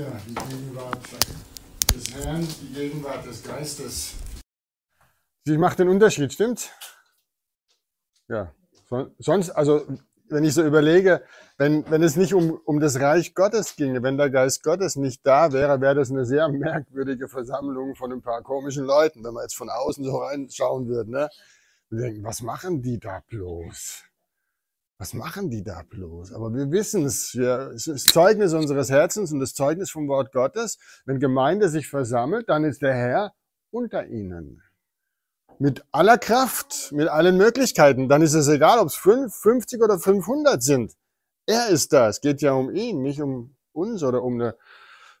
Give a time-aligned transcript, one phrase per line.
[0.00, 0.98] hier die Gegenwart
[1.94, 4.14] des Herrn, die Gegenwart des Geistes.
[5.44, 6.70] Sie macht den Unterschied, stimmt?
[8.28, 8.52] Ja.
[9.18, 9.86] Sonst, also
[10.28, 11.22] wenn ich so überlege,
[11.58, 15.26] wenn, wenn es nicht um, um das Reich Gottes ginge, wenn der Geist Gottes nicht
[15.26, 19.42] da wäre, wäre das eine sehr merkwürdige Versammlung von ein paar komischen Leuten, wenn wir
[19.42, 21.10] jetzt von außen so reinschauen würden.
[21.10, 21.28] Ne?
[21.90, 24.04] Wir denken, was machen die da bloß?
[25.00, 26.34] Was machen die da bloß?
[26.34, 27.34] Aber wir wissen es.
[27.34, 30.76] Es ist Zeugnis unseres Herzens und das Zeugnis vom Wort Gottes.
[31.06, 33.32] Wenn Gemeinde sich versammelt, dann ist der Herr
[33.70, 34.62] unter ihnen.
[35.58, 38.10] Mit aller Kraft, mit allen Möglichkeiten.
[38.10, 40.92] Dann ist es egal, ob es 5, 50 oder 500 sind.
[41.46, 42.10] Er ist da.
[42.10, 44.54] Es geht ja um ihn, nicht um uns oder um eine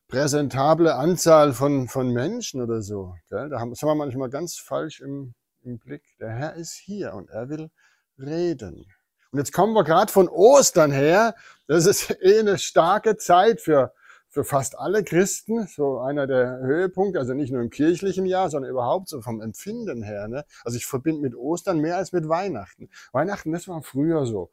[0.08, 3.14] präsentable Anzahl von, von Menschen oder so.
[3.30, 6.02] Da haben, das haben wir manchmal ganz falsch im, im Blick.
[6.18, 7.70] Der Herr ist hier und er will
[8.18, 8.84] reden.
[9.32, 11.34] Und jetzt kommen wir gerade von Ostern her.
[11.66, 13.92] Das ist eh eine starke Zeit für,
[14.28, 15.66] für fast alle Christen.
[15.68, 20.02] So einer der Höhepunkte, also nicht nur im kirchlichen Jahr, sondern überhaupt so vom Empfinden
[20.02, 20.26] her.
[20.26, 20.44] Ne?
[20.64, 22.90] Also ich verbinde mit Ostern mehr als mit Weihnachten.
[23.12, 24.50] Weihnachten, das war früher so.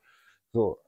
[0.53, 0.79] So,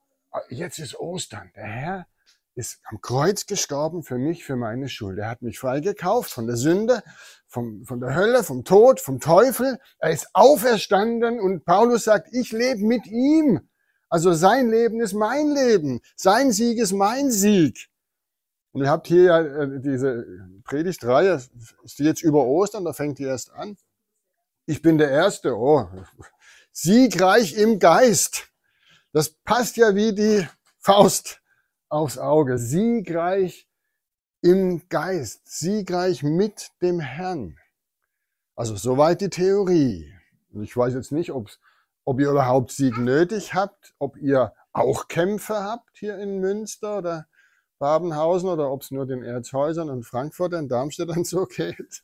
[0.50, 1.52] jetzt ist Ostern.
[1.56, 2.08] Der Herr
[2.54, 5.18] ist am Kreuz gestorben für mich, für meine Schuld.
[5.18, 7.02] Er hat mich freigekauft von der Sünde,
[7.48, 9.80] vom, von der Hölle, vom Tod, vom Teufel.
[9.98, 13.69] Er ist auferstanden und Paulus sagt, ich lebe mit ihm.
[14.10, 16.02] Also sein Leben ist mein Leben.
[16.16, 17.90] Sein Sieg ist mein Sieg.
[18.72, 20.26] Und ihr habt hier ja äh, diese
[20.64, 21.42] Predigtreihe,
[21.84, 23.78] ist die jetzt über Ostern, da fängt die erst an.
[24.66, 25.88] Ich bin der Erste, oh,
[26.72, 28.50] siegreich im Geist.
[29.12, 31.42] Das passt ja wie die Faust
[31.88, 32.60] aufs Auge.
[32.60, 33.68] Siegreich
[34.42, 37.58] im Geist, siegreich mit dem Herrn.
[38.56, 40.14] Also soweit die Theorie.
[40.62, 41.60] Ich weiß jetzt nicht, ob es
[42.10, 47.28] ob ihr überhaupt Sieg nötig habt, ob ihr auch Kämpfe habt hier in Münster oder
[47.78, 52.02] Babenhausen oder ob es nur den Erzhäusern und Frankfurt und Darmstadt dann so geht.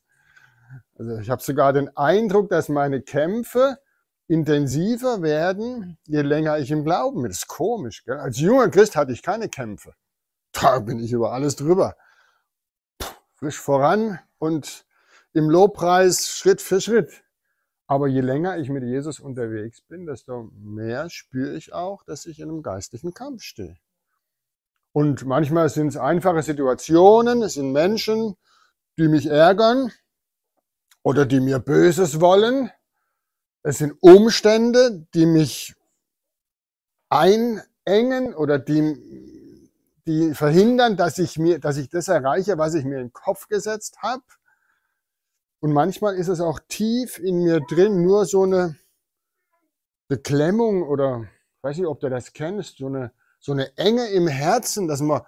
[0.96, 3.80] Also ich habe sogar den Eindruck, dass meine Kämpfe
[4.28, 7.32] intensiver werden, je länger ich im Glauben bin.
[7.32, 8.04] Das ist komisch.
[8.06, 8.20] Gell?
[8.20, 9.96] Als junger Christ hatte ich keine Kämpfe.
[10.52, 11.96] Da bin ich über alles drüber.
[13.34, 14.86] frisch voran und
[15.34, 17.25] im Lobpreis Schritt für Schritt.
[17.88, 22.40] Aber je länger ich mit Jesus unterwegs bin, desto mehr spüre ich auch, dass ich
[22.40, 23.78] in einem geistlichen Kampf stehe.
[24.92, 28.38] Und manchmal sind es einfache Situationen, es sind Menschen,
[28.98, 29.92] die mich ärgern
[31.04, 32.72] oder die mir Böses wollen.
[33.62, 35.76] Es sind Umstände, die mich
[37.10, 39.70] einengen oder die,
[40.08, 43.48] die verhindern, dass ich, mir, dass ich das erreiche, was ich mir in den Kopf
[43.48, 44.24] gesetzt habe.
[45.60, 48.76] Und manchmal ist es auch tief in mir drin, nur so eine
[50.08, 51.28] Beklemmung oder,
[51.58, 55.02] ich weiß nicht, ob du das kennst, so eine, so eine Enge im Herzen, dass
[55.02, 55.22] man,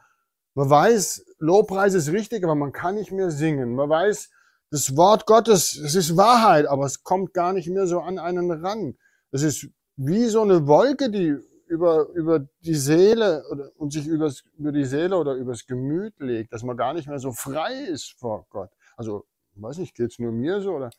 [0.54, 3.76] man weiß, Lobpreis ist richtig, aber man kann nicht mehr singen.
[3.76, 4.30] Man weiß,
[4.70, 8.52] das Wort Gottes, es ist Wahrheit, aber es kommt gar nicht mehr so an einen
[8.52, 8.98] ran.
[9.32, 14.44] Es ist wie so eine Wolke, die über, über die Seele oder, und sich übers,
[14.58, 18.16] über die Seele oder übers Gemüt legt, dass man gar nicht mehr so frei ist
[18.20, 18.70] vor Gott.
[18.96, 19.26] Also
[19.62, 20.90] weiß nicht, geht es nur mir so oder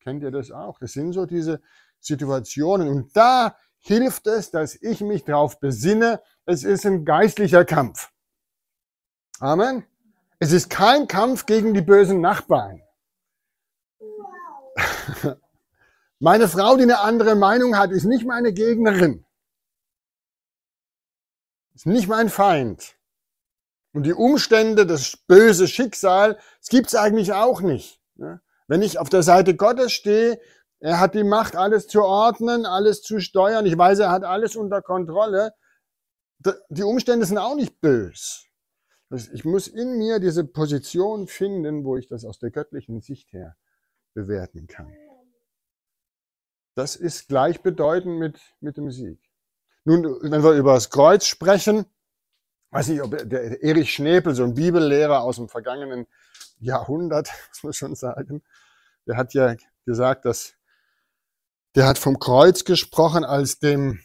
[0.00, 0.78] kennt ihr das auch?
[0.78, 1.60] Das sind so diese
[2.00, 2.88] Situationen.
[2.88, 8.10] Und da hilft es, dass ich mich darauf besinne, es ist ein geistlicher Kampf.
[9.40, 9.84] Amen.
[10.38, 12.82] Es ist kein Kampf gegen die bösen Nachbarn.
[16.20, 19.24] Meine Frau, die eine andere Meinung hat, ist nicht meine Gegnerin.
[21.74, 22.96] Ist nicht mein Feind.
[23.92, 27.97] Und die Umstände, das böse Schicksal, es gibt es eigentlich auch nicht.
[28.66, 30.40] Wenn ich auf der Seite Gottes stehe,
[30.80, 33.66] er hat die Macht, alles zu ordnen, alles zu steuern.
[33.66, 35.52] Ich weiß, er hat alles unter Kontrolle.
[36.68, 38.46] Die Umstände sind auch nicht bös.
[39.32, 43.56] Ich muss in mir diese Position finden, wo ich das aus der göttlichen Sicht her
[44.14, 44.92] bewerten kann.
[46.74, 49.18] Das ist gleichbedeutend mit, mit dem Sieg.
[49.84, 51.86] Nun, wenn wir über das Kreuz sprechen,
[52.70, 56.06] weiß nicht, ob der Erich Schnepel, so ein Bibellehrer aus dem vergangenen
[56.60, 58.42] Jahrhundert, muss man schon sagen,
[59.06, 60.54] der hat ja gesagt, dass
[61.74, 64.00] der hat vom Kreuz gesprochen als dem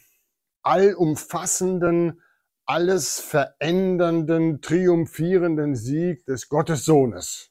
[0.62, 2.22] allumfassenden,
[2.66, 7.50] alles verändernden, triumphierenden Sieg des Gottessohnes.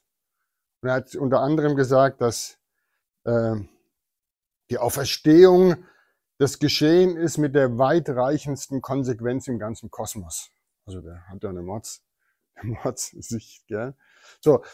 [0.80, 2.58] Und er hat unter anderem gesagt, dass
[3.24, 3.54] äh,
[4.70, 5.84] die Auferstehung
[6.38, 10.50] das Geschehen ist mit der weitreichendsten Konsequenz im ganzen Kosmos.
[10.84, 12.02] Also der hat ja eine Mords,
[12.62, 13.94] Mordssicht, gell?
[14.40, 14.64] So,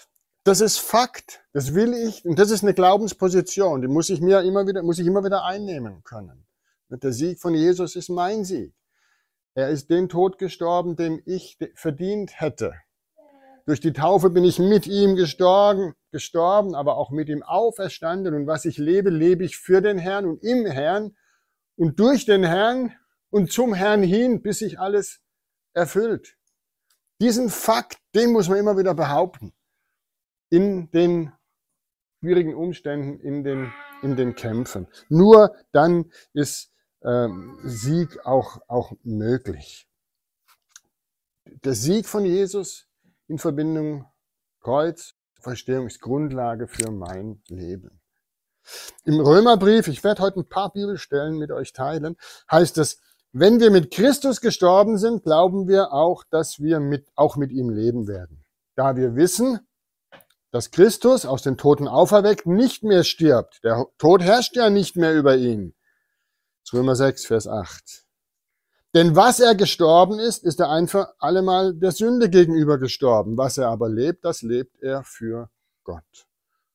[0.45, 1.45] das ist Fakt.
[1.53, 2.25] Das will ich.
[2.25, 3.83] Und das ist eine Glaubensposition.
[3.83, 6.47] Die muss ich mir immer wieder, muss ich immer wieder einnehmen können.
[6.89, 8.75] Der Sieg von Jesus ist mein Sieg.
[9.55, 12.75] Er ist den Tod gestorben, den ich verdient hätte.
[13.67, 18.35] Durch die Taufe bin ich mit ihm gestorben, gestorben, aber auch mit ihm auferstanden.
[18.35, 21.17] Und was ich lebe, lebe ich für den Herrn und im Herrn
[21.77, 22.93] und durch den Herrn
[23.31, 25.21] und zum Herrn hin, bis sich alles
[25.73, 26.37] erfüllt.
[27.21, 29.53] Diesen Fakt, den muss man immer wieder behaupten.
[30.51, 31.33] In den
[32.19, 34.87] schwierigen Umständen, in den, in den Kämpfen.
[35.09, 39.89] Nur dann ist ähm, Sieg auch, auch möglich.
[41.65, 42.87] Der Sieg von Jesus
[43.27, 44.07] in Verbindung
[44.61, 48.01] Kreuz, Verstehung ist Grundlage für mein Leben.
[49.05, 52.17] Im Römerbrief, ich werde heute ein paar Bibelstellen mit euch teilen,
[52.51, 53.01] heißt es,
[53.33, 57.71] wenn wir mit Christus gestorben sind, glauben wir auch, dass wir mit, auch mit ihm
[57.71, 58.45] leben werden.
[58.75, 59.61] Da wir wissen,
[60.51, 63.63] dass Christus aus den Toten auferweckt nicht mehr stirbt.
[63.65, 65.75] Der Tod herrscht ja nicht mehr über ihn.
[66.73, 68.05] Römer 6, Vers 8.
[68.95, 73.37] Denn was er gestorben ist, ist er einfach allemal der Sünde gegenüber gestorben.
[73.37, 75.51] Was er aber lebt, das lebt er für
[75.85, 76.27] Gott.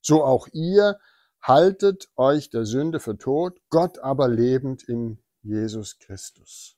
[0.01, 0.97] So auch ihr
[1.41, 6.77] haltet euch der Sünde für tot, Gott aber lebend in Jesus Christus.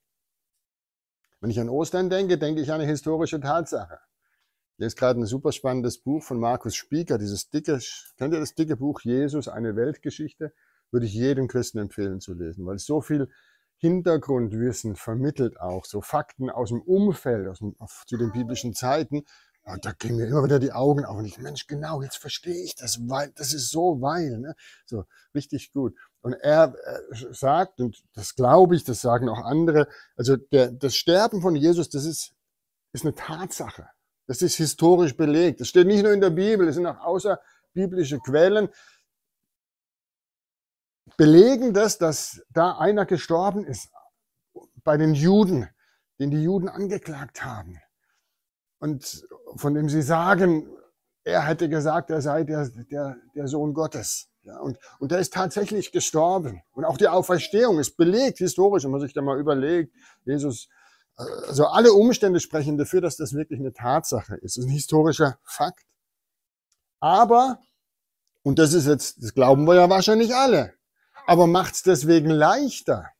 [1.39, 3.99] Wenn ich an Ostern denke, denke ich an eine historische Tatsache.
[4.79, 7.79] Ist gerade ein super spannendes Buch von Markus Spieker, dieses dicke,
[8.17, 10.53] kennt ihr das dicke Buch Jesus, eine Weltgeschichte?
[10.91, 13.27] Würde ich jedem Christen empfehlen zu lesen, weil es so viel
[13.77, 17.75] Hintergrundwissen vermittelt auch, so Fakten aus dem Umfeld, aus dem,
[18.05, 19.23] zu den biblischen Zeiten.
[19.63, 22.63] Und da gehen mir immer wieder die Augen auf und ich, Mensch, genau, jetzt verstehe
[22.63, 24.55] ich das, weil, das ist so, weil, ne?
[24.85, 25.95] so, richtig gut.
[26.21, 30.95] Und er, er sagt, und das glaube ich, das sagen auch andere, also der, das
[30.95, 32.33] Sterben von Jesus, das ist,
[32.93, 33.89] ist eine Tatsache.
[34.27, 35.61] Das ist historisch belegt.
[35.61, 38.69] Das steht nicht nur in der Bibel, es sind auch außerbiblische Quellen
[41.17, 43.89] belegen das, dass da einer gestorben ist
[44.83, 45.67] bei den Juden,
[46.19, 47.79] den die Juden angeklagt haben.
[48.79, 50.67] Und von dem sie sagen,
[51.23, 54.29] er hätte gesagt, er sei der, der, der Sohn Gottes.
[54.43, 56.61] Ja, und, und der ist tatsächlich gestorben.
[56.71, 59.93] Und auch die Auferstehung ist belegt, historisch, wenn man sich da mal überlegt.
[60.23, 60.69] Jesus,
[61.17, 64.57] also alle Umstände sprechen dafür, dass das wirklich eine Tatsache ist.
[64.57, 65.85] Das ist ein historischer Fakt.
[66.99, 67.59] Aber,
[68.43, 70.73] und das ist jetzt, das glauben wir ja wahrscheinlich alle,
[71.25, 73.11] aber macht es deswegen leichter?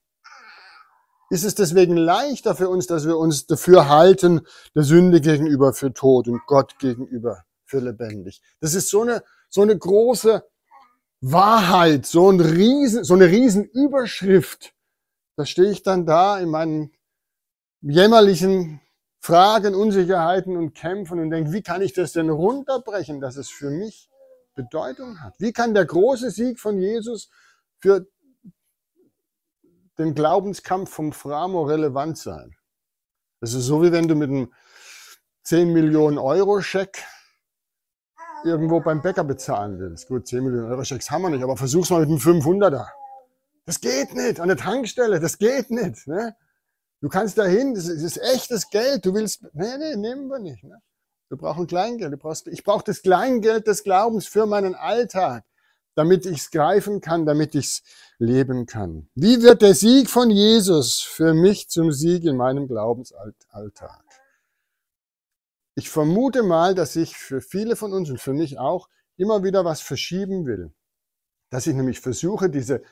[1.30, 4.42] Ist es deswegen leichter für uns, dass wir uns dafür halten,
[4.76, 8.42] der Sünde gegenüber für tot und Gott gegenüber für lebendig?
[8.62, 10.48] Das ist so eine, so eine große
[11.20, 14.74] Wahrheit, so, ein Riesen, so eine Riesenüberschrift.
[15.36, 16.94] Da stehe ich dann da in meinen
[17.82, 18.82] jämmerlichen
[19.20, 23.70] Fragen, Unsicherheiten und Kämpfen und denke, wie kann ich das denn runterbrechen, dass es für
[23.70, 24.10] mich
[24.56, 25.36] Bedeutung hat?
[25.40, 27.30] Wie kann der große Sieg von Jesus
[27.80, 28.08] für
[29.98, 32.56] den Glaubenskampf vom Framo relevant sein.
[33.40, 34.54] Das ist so, wie wenn du mit einem
[35.44, 37.04] 10 Millionen Euro Scheck
[38.44, 40.08] irgendwo beim Bäcker bezahlen willst.
[40.08, 42.88] Gut, 10 Millionen Euro Schecks haben wir nicht, aber versuch's mal mit einem 500er.
[43.66, 44.40] Das geht nicht.
[44.40, 46.08] An der Tankstelle, das geht nicht.
[46.08, 46.36] Ne?
[47.02, 49.06] Du kannst dahin, das ist, das ist echtes Geld.
[49.06, 50.64] Du willst, nee, nee, nehmen wir nicht.
[50.64, 50.82] Ne?
[51.30, 52.14] Wir brauchen Kleingeld.
[52.14, 55.44] Du brauchst, ich brauche das Kleingeld des Glaubens für meinen Alltag
[55.98, 57.84] damit ich es greifen kann, damit ich es
[58.20, 59.10] leben kann.
[59.16, 64.04] Wie wird der Sieg von Jesus für mich zum Sieg in meinem Glaubensalltag?
[65.74, 69.66] Ich vermute mal, dass ich für viele von uns und für mich auch immer wieder
[69.66, 70.72] was verschieben will.
[71.50, 72.84] Dass ich nämlich versuche, diese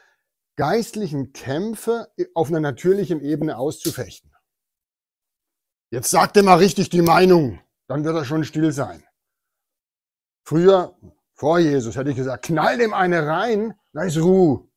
[0.56, 4.32] geistlichen Kämpfe auf einer natürlichen Ebene auszufechten.
[5.92, 9.04] Jetzt sagt er mal richtig die Meinung, dann wird er schon still sein.
[10.44, 10.98] Früher
[11.34, 14.68] vor Jesus hätte ich gesagt, knall dem eine rein, da ist Ruhe.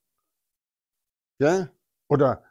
[1.39, 1.69] Ja?
[2.09, 2.43] Oder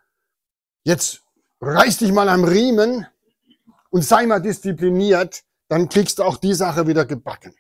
[0.84, 1.24] jetzt
[1.62, 3.06] reiß dich mal am Riemen
[3.90, 7.54] und sei mal diszipliniert, dann kriegst du auch die Sache wieder gebacken.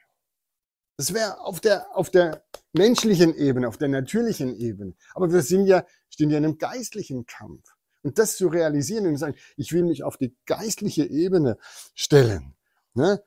[0.97, 4.95] Das wäre auf der, auf der menschlichen Ebene, auf der natürlichen Ebene.
[5.13, 7.63] Aber wir sind ja, stehen ja in einem geistlichen Kampf.
[8.01, 11.57] Und das zu realisieren und zu sagen, ich will mich auf die geistliche Ebene
[11.93, 12.55] stellen.
[12.95, 13.21] Ne?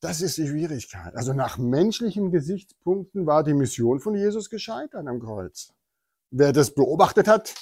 [0.00, 1.14] Das ist die Schwierigkeit.
[1.14, 5.74] Also nach menschlichen Gesichtspunkten war die Mission von Jesus gescheitert am Kreuz.
[6.30, 7.54] Wer das beobachtet hat,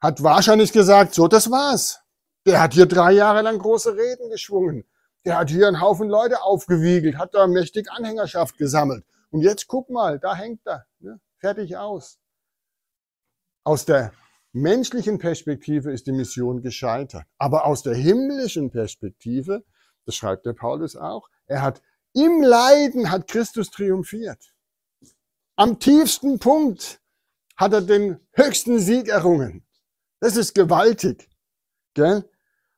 [0.00, 2.00] hat wahrscheinlich gesagt, so, das war's.
[2.46, 4.84] Der hat hier drei Jahre lang große Reden geschwungen.
[5.24, 9.04] Der hat hier einen Haufen Leute aufgewiegelt, hat da mächtig Anhängerschaft gesammelt.
[9.30, 10.86] Und jetzt guck mal, da hängt er.
[10.98, 11.20] Ne?
[11.38, 12.18] Fertig aus.
[13.64, 14.12] Aus der
[14.52, 17.24] menschlichen Perspektive ist die Mission gescheitert.
[17.38, 19.64] Aber aus der himmlischen Perspektive,
[20.04, 24.54] das schreibt der Paulus auch, er hat im Leiden hat Christus triumphiert.
[25.56, 27.00] Am tiefsten Punkt
[27.56, 29.66] hat er den höchsten Sieg errungen.
[30.20, 31.28] Das ist gewaltig.
[31.94, 32.28] Gell?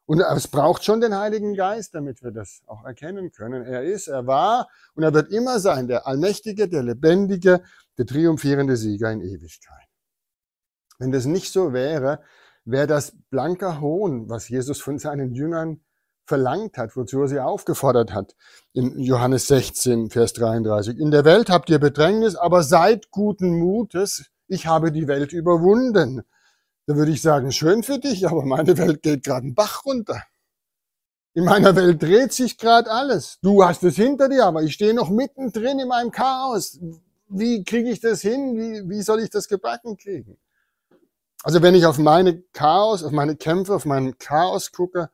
[0.07, 3.65] Und es braucht schon den Heiligen Geist, damit wir das auch erkennen können.
[3.65, 7.63] Er ist, er war und er wird immer sein, der Allmächtige, der Lebendige,
[7.99, 9.89] der triumphierende Sieger in Ewigkeit.
[10.99, 12.21] Wenn das nicht so wäre,
[12.65, 15.81] wäre das blanker Hohn, was Jesus von seinen Jüngern
[16.25, 18.35] verlangt hat, wozu er sie aufgefordert hat.
[18.73, 20.99] In Johannes 16, Vers 33.
[20.99, 24.31] In der Welt habt ihr Bedrängnis, aber seid guten Mutes.
[24.49, 26.23] Ich habe die Welt überwunden.
[26.87, 30.23] Da würde ich sagen, schön für dich, aber meine Welt geht gerade einen Bach runter.
[31.35, 33.39] In meiner Welt dreht sich gerade alles.
[33.43, 36.79] Du hast es hinter dir, aber ich stehe noch mittendrin in meinem Chaos.
[37.29, 38.57] Wie kriege ich das hin?
[38.57, 40.39] Wie, wie soll ich das gebacken kriegen?
[41.43, 45.11] Also wenn ich auf meine Chaos, auf meine Kämpfe, auf meinen Chaos gucke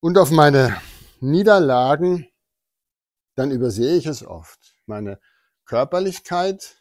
[0.00, 0.76] und auf meine
[1.20, 2.26] Niederlagen,
[3.34, 4.74] dann übersehe ich es oft.
[4.86, 5.20] Meine
[5.66, 6.76] Körperlichkeit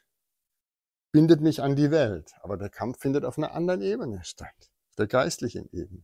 [1.15, 2.33] bindet mich an die Welt.
[2.41, 6.03] Aber der Kampf findet auf einer anderen Ebene statt, der geistlichen Ebene.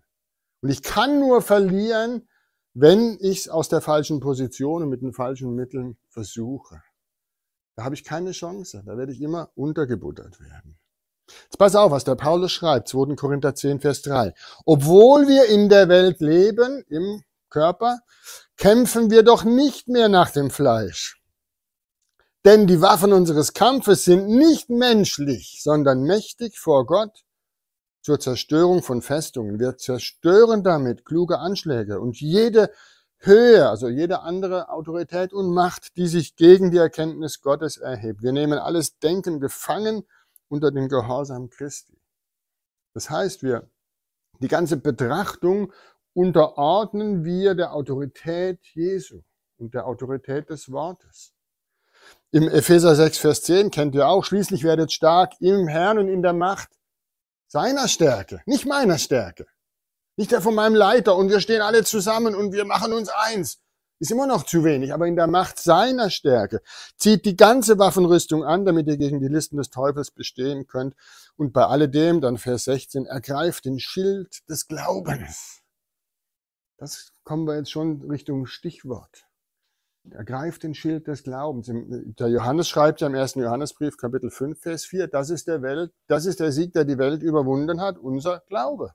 [0.62, 2.30] Und ich kann nur verlieren,
[2.74, 6.82] wenn ich es aus der falschen Position und mit den falschen Mitteln versuche.
[7.76, 8.84] Da habe ich keine Chance.
[8.86, 10.80] Da werde ich immer untergebuttert werden.
[11.28, 13.16] Jetzt pass auf, was der Paulus schreibt, 2.
[13.16, 14.34] Korinther 10, Vers 3.
[14.66, 18.00] Obwohl wir in der Welt leben, im Körper,
[18.56, 21.21] kämpfen wir doch nicht mehr nach dem Fleisch.
[22.44, 27.24] Denn die Waffen unseres Kampfes sind nicht menschlich, sondern mächtig vor Gott
[28.02, 29.60] zur Zerstörung von Festungen.
[29.60, 32.72] Wir zerstören damit kluge Anschläge und jede
[33.20, 38.24] Höhe, also jede andere Autorität und Macht, die sich gegen die Erkenntnis Gottes erhebt.
[38.24, 40.04] Wir nehmen alles Denken gefangen
[40.48, 42.02] unter den Gehorsam Christi.
[42.96, 43.70] Das heißt, wir,
[44.40, 45.72] die ganze Betrachtung
[46.14, 49.22] unterordnen wir der Autorität Jesu
[49.58, 51.36] und der Autorität des Wortes.
[52.34, 56.22] Im Epheser 6, Vers 10 kennt ihr auch, schließlich werdet stark im Herrn und in
[56.22, 56.70] der Macht
[57.48, 59.48] seiner Stärke, nicht meiner Stärke.
[60.16, 63.60] Nicht der von meinem Leiter und wir stehen alle zusammen und wir machen uns eins.
[64.00, 66.62] Ist immer noch zu wenig, aber in der Macht seiner Stärke.
[66.98, 70.96] Zieht die ganze Waffenrüstung an, damit ihr gegen die Listen des Teufels bestehen könnt.
[71.36, 75.62] Und bei alledem, dann Vers 16, ergreift den Schild des Glaubens.
[76.78, 79.28] Das kommen wir jetzt schon Richtung Stichwort.
[80.10, 81.70] Ergreift den Schild des Glaubens.
[81.72, 85.94] Der Johannes schreibt ja im ersten Johannesbrief, Kapitel 5, Vers 4, das ist der Welt,
[86.08, 88.94] das ist der Sieg, der die Welt überwunden hat, unser Glaube.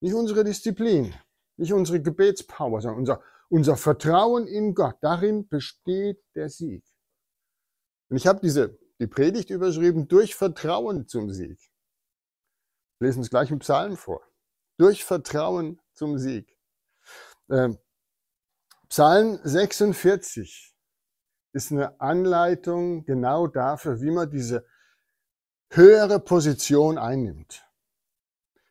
[0.00, 1.14] Nicht unsere Disziplin,
[1.58, 4.96] nicht unsere Gebetspower, sondern unser, unser Vertrauen in Gott.
[5.02, 6.82] Darin besteht der Sieg.
[8.08, 11.70] Und ich habe diese, die Predigt überschrieben, durch Vertrauen zum Sieg.
[12.98, 14.22] Lesen es gleich im Psalm vor.
[14.78, 16.56] Durch Vertrauen zum Sieg.
[17.50, 17.78] Ähm,
[18.90, 20.74] Psalm 46
[21.52, 24.66] ist eine Anleitung genau dafür, wie man diese
[25.70, 27.64] höhere Position einnimmt.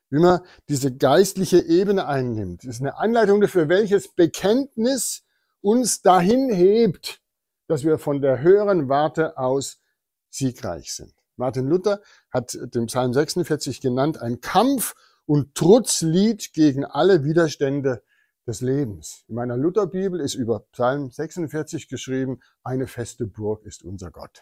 [0.10, 2.66] Wie man diese geistliche Ebene einnimmt.
[2.66, 5.24] Ist eine Anleitung dafür, welches Bekenntnis
[5.62, 7.22] uns dahin hebt,
[7.68, 9.82] dass wir von der höheren Warte aus
[10.30, 11.14] siegreich sind.
[11.38, 14.96] Martin Luther hat den Psalm 46 genannt, ein Kampf-
[15.26, 18.04] und Trutzlied gegen alle Widerstände
[18.50, 19.24] des Lebens.
[19.28, 24.42] In meiner Lutherbibel ist über Psalm 46 geschrieben, eine feste Burg ist unser Gott.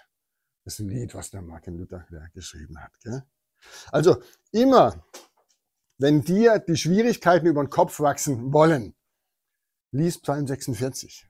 [0.64, 2.98] Das ist ein Lied, was der Martin Luther geschrieben hat.
[3.02, 3.24] Gell?
[3.92, 4.22] Also
[4.52, 5.06] immer,
[5.98, 8.96] wenn dir die Schwierigkeiten über den Kopf wachsen wollen,
[9.92, 11.28] lies Psalm 46.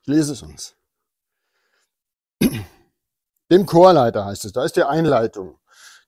[0.00, 0.76] Ich lese es uns.
[3.50, 5.58] Dem Chorleiter heißt es, da ist die Einleitung.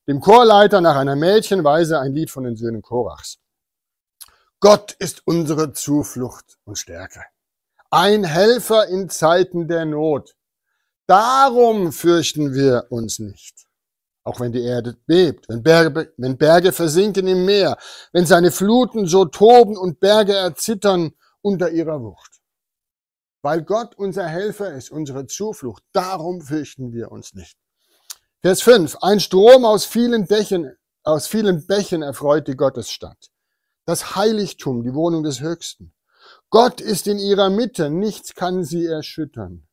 [0.07, 3.41] Dem Chorleiter nach einer Mädchenweise ein Lied von den Söhnen Korachs.
[4.61, 7.23] Gott ist unsere Zuflucht und Stärke.
[7.91, 10.35] Ein Helfer in Zeiten der Not.
[11.07, 13.69] Darum fürchten wir uns nicht.
[14.25, 17.79] Auch wenn die Erde bebt, wenn Berge, wenn Berge versinken im Meer,
[18.13, 22.41] wenn seine Fluten so toben und Berge erzittern unter ihrer Wucht.
[23.43, 27.57] Weil Gott unser Helfer ist, unsere Zuflucht, darum fürchten wir uns nicht.
[28.41, 28.97] Vers 5.
[29.03, 33.31] Ein Strom aus vielen Dächen, aus vielen Bächen erfreut die Gottesstadt
[33.89, 35.95] das Heiligtum, die Wohnung des Höchsten.
[36.51, 39.67] Gott ist in ihrer Mitte, nichts kann sie erschüttern.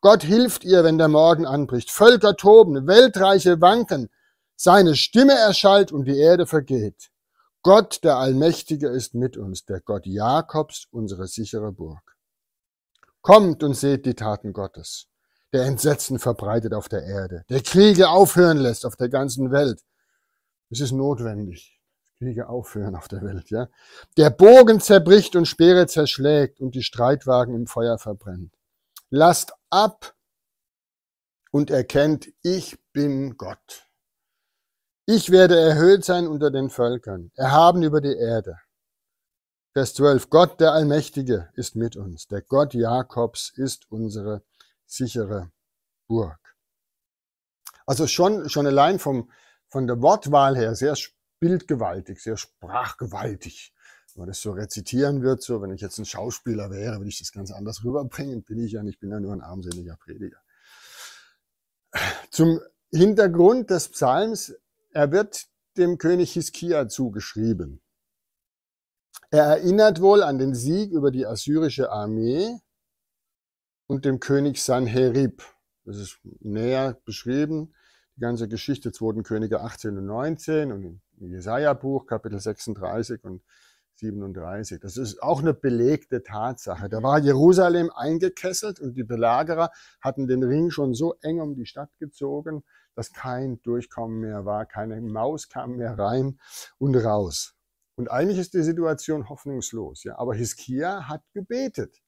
[0.00, 1.90] Gott hilft ihr, wenn der Morgen anbricht.
[1.90, 4.08] Völker toben, Weltreiche wanken.
[4.56, 7.10] Seine Stimme erschallt und die Erde vergeht.
[7.60, 12.16] Gott, der Allmächtige, ist mit uns, der Gott Jakobs, unsere sichere Burg.
[13.20, 15.08] Kommt und seht die Taten Gottes,
[15.52, 19.82] der Entsetzen verbreitet auf der Erde, der Kriege aufhören lässt auf der ganzen Welt.
[20.70, 21.81] Es ist notwendig.
[22.22, 23.68] Kriege aufhören auf der Welt, ja.
[24.16, 28.54] Der Bogen zerbricht und Speere zerschlägt und die Streitwagen im Feuer verbrennt.
[29.10, 30.14] Lasst ab
[31.50, 33.88] und erkennt, ich bin Gott.
[35.04, 38.56] Ich werde erhöht sein unter den Völkern, erhaben über die Erde.
[39.72, 40.30] Vers 12.
[40.30, 42.28] Gott der Allmächtige ist mit uns.
[42.28, 44.44] Der Gott Jakobs ist unsere
[44.86, 45.50] sichere
[46.06, 46.38] Burg.
[47.84, 49.28] Also schon, schon allein vom,
[49.66, 50.94] von der Wortwahl her sehr
[51.42, 53.74] bildgewaltig, sehr sprachgewaltig.
[54.14, 57.18] Wenn man das so rezitieren wird, so wenn ich jetzt ein Schauspieler wäre, würde ich
[57.18, 58.44] das ganz anders rüberbringen.
[58.44, 60.38] Bin ich ja nicht, ich bin ja nur ein armseliger Prediger.
[62.30, 62.60] Zum
[62.92, 64.54] Hintergrund des Psalms,
[64.92, 65.46] er wird
[65.76, 67.82] dem König Hiskia zugeschrieben.
[69.30, 72.56] Er erinnert wohl an den Sieg über die assyrische Armee
[73.88, 75.42] und dem König Sanherib.
[75.84, 77.74] Das ist näher beschrieben,
[78.14, 79.22] die ganze Geschichte 2.
[79.22, 83.42] Könige 18 und 19 und im Jesaja-Buch, Kapitel 36 und
[83.96, 84.80] 37.
[84.80, 86.88] Das ist auch eine belegte Tatsache.
[86.88, 91.66] Da war Jerusalem eingekesselt und die Belagerer hatten den Ring schon so eng um die
[91.66, 92.64] Stadt gezogen,
[92.94, 96.38] dass kein Durchkommen mehr war, keine Maus kam mehr rein
[96.78, 97.54] und raus.
[97.94, 100.04] Und eigentlich ist die Situation hoffnungslos.
[100.04, 100.18] Ja?
[100.18, 102.02] Aber Hiskia hat gebetet.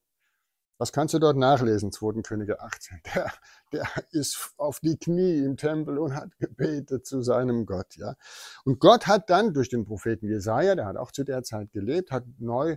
[0.76, 2.22] Was kannst du dort nachlesen, 2.
[2.22, 3.00] Könige 18?
[3.14, 3.32] Der,
[3.72, 7.96] der ist auf die Knie im Tempel und hat gebetet zu seinem Gott.
[7.96, 8.16] Ja?
[8.64, 12.10] Und Gott hat dann durch den Propheten Jesaja, der hat auch zu der Zeit gelebt,
[12.10, 12.76] hat neu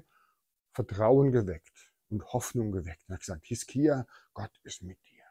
[0.74, 3.04] Vertrauen geweckt und Hoffnung geweckt.
[3.08, 5.24] Er hat gesagt, Hiskia, Gott ist mit dir.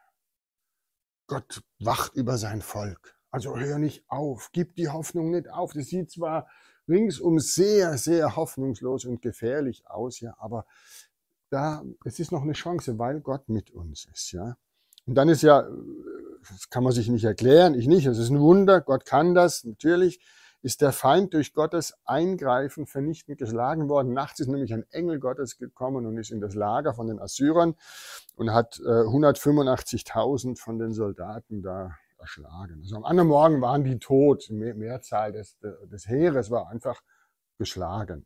[1.27, 3.17] Gott wacht über sein Volk.
[3.31, 5.73] Also hör nicht auf, gib die Hoffnung nicht auf.
[5.73, 6.47] Das sieht zwar
[6.87, 10.65] ringsum sehr, sehr hoffnungslos und gefährlich aus, ja, aber
[11.49, 14.57] da, es ist noch eine Chance, weil Gott mit uns ist, ja.
[15.05, 15.67] Und dann ist ja,
[16.49, 19.63] das kann man sich nicht erklären, ich nicht, es ist ein Wunder, Gott kann das,
[19.63, 20.19] natürlich
[20.61, 24.13] ist der Feind durch Gottes Eingreifen vernichtend geschlagen worden.
[24.13, 27.75] Nachts ist nämlich ein Engel Gottes gekommen und ist in das Lager von den Assyrern
[28.35, 32.81] und hat äh, 185.000 von den Soldaten da erschlagen.
[32.81, 37.01] Also am anderen Morgen waren die tot, Mehr, Mehrzahl des, des Heeres war einfach
[37.57, 38.25] geschlagen.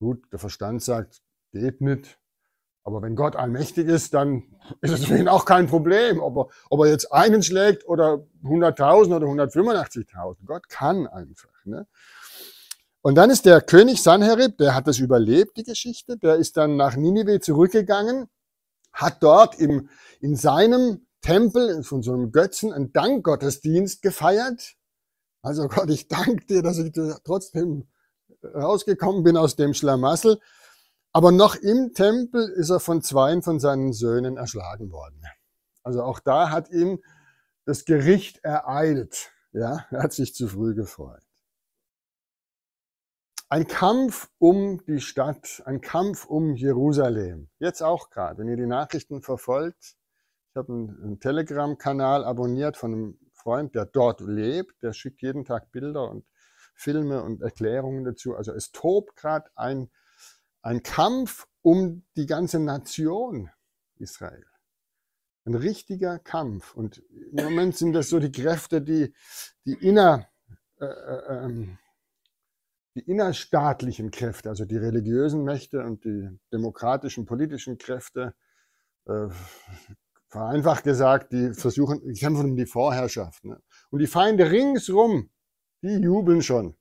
[0.00, 2.18] Gut, der Verstand sagt, geht nicht.
[2.84, 4.42] Aber wenn Gott allmächtig ist, dann
[4.80, 8.26] ist es für ihn auch kein Problem, ob er, ob er jetzt einen schlägt oder
[8.42, 10.44] 100.000 oder 185.000.
[10.44, 11.64] Gott kann einfach.
[11.64, 11.86] Ne?
[13.02, 16.76] Und dann ist der König Sanherib, der hat das überlebt, die Geschichte, der ist dann
[16.76, 18.28] nach Ninive zurückgegangen,
[18.92, 19.88] hat dort im,
[20.20, 24.74] in seinem Tempel von so einem Götzen einen Dankgottesdienst gefeiert.
[25.42, 26.92] Also Gott, ich danke dir, dass ich
[27.24, 27.88] trotzdem
[28.44, 30.40] rausgekommen bin aus dem Schlamassel.
[31.12, 35.22] Aber noch im Tempel ist er von zweien von seinen Söhnen erschlagen worden.
[35.82, 37.02] Also auch da hat ihm
[37.66, 39.32] das Gericht ereilt.
[39.52, 41.22] Ja, er hat sich zu früh gefreut.
[43.50, 47.50] Ein Kampf um die Stadt, ein Kampf um Jerusalem.
[47.58, 49.96] Jetzt auch gerade, wenn ihr die Nachrichten verfolgt.
[50.48, 54.82] Ich habe einen Telegram-Kanal abonniert von einem Freund, der dort lebt.
[54.82, 56.24] Der schickt jeden Tag Bilder und
[56.74, 58.34] Filme und Erklärungen dazu.
[58.34, 59.90] Also es tobt gerade ein
[60.62, 63.50] ein Kampf um die ganze Nation
[63.96, 64.46] Israel.
[65.44, 66.74] Ein richtiger Kampf.
[66.74, 69.12] Und im Moment sind das so die Kräfte, die,
[69.64, 70.28] die inner,
[70.80, 71.78] äh, äh, ähm,
[72.94, 78.34] die innerstaatlichen Kräfte, also die religiösen Mächte und die demokratischen, politischen Kräfte,
[79.06, 79.28] äh,
[80.28, 83.44] vereinfacht gesagt, die versuchen, die kämpfen um die Vorherrschaft.
[83.44, 83.60] Ne?
[83.90, 85.30] Und die Feinde ringsrum,
[85.82, 86.76] die jubeln schon.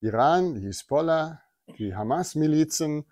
[0.00, 1.45] Iran, die Hisbollah,
[1.78, 3.04] die Hamas-Milizen,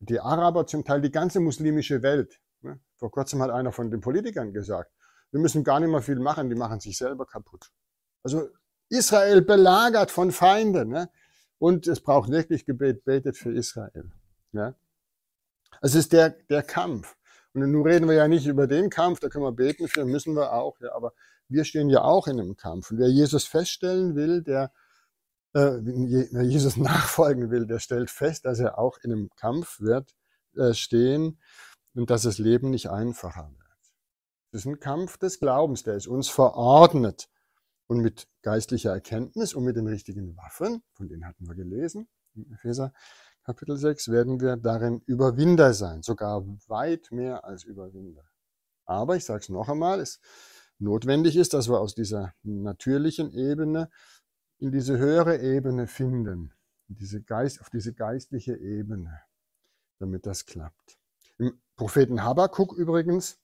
[0.00, 2.40] die Araber, zum Teil die ganze muslimische Welt.
[2.62, 2.80] Ne?
[2.96, 4.92] Vor kurzem hat einer von den Politikern gesagt,
[5.30, 7.70] wir müssen gar nicht mehr viel machen, die machen sich selber kaputt.
[8.22, 8.48] Also
[8.88, 10.88] Israel belagert von Feinden.
[10.88, 11.10] Ne?
[11.58, 14.10] Und es braucht wirklich Gebet, betet für Israel.
[14.52, 14.74] Ja?
[15.80, 17.16] Es ist der, der Kampf.
[17.52, 20.34] Und nun reden wir ja nicht über den Kampf, da können wir beten für, müssen
[20.34, 20.78] wir auch.
[20.80, 21.12] Ja, aber
[21.48, 22.90] wir stehen ja auch in einem Kampf.
[22.90, 24.72] Und wer Jesus feststellen will, der
[25.58, 30.14] wer Jesus nachfolgen will, der stellt fest, dass er auch in einem Kampf wird
[30.56, 31.40] äh, stehen
[31.94, 33.68] und dass das Leben nicht einfacher wird.
[34.50, 37.28] Das ist ein Kampf des Glaubens, der ist uns verordnet.
[37.86, 42.50] Und mit geistlicher Erkenntnis und mit den richtigen Waffen, von denen hatten wir gelesen, in
[42.52, 42.92] Epheser
[43.44, 48.24] Kapitel 6, werden wir darin Überwinder sein, sogar weit mehr als Überwinder.
[48.84, 50.20] Aber ich sage es noch einmal, es
[50.78, 53.90] notwendig ist, dass wir aus dieser natürlichen Ebene
[54.58, 56.52] in diese höhere Ebene finden,
[56.88, 59.20] diese Geist, auf diese geistliche Ebene,
[59.98, 60.98] damit das klappt.
[61.38, 63.38] Im Propheten Habakkuk übrigens,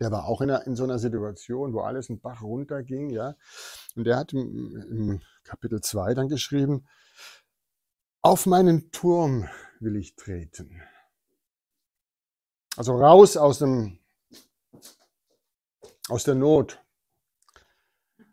[0.00, 3.36] der war auch in, einer, in so einer Situation, wo alles ein Bach runterging, ja.
[3.94, 6.86] Und der hat im, im Kapitel 2 dann geschrieben,
[8.20, 9.48] auf meinen Turm
[9.80, 10.82] will ich treten.
[12.76, 13.98] Also raus aus dem,
[16.08, 16.84] aus der Not,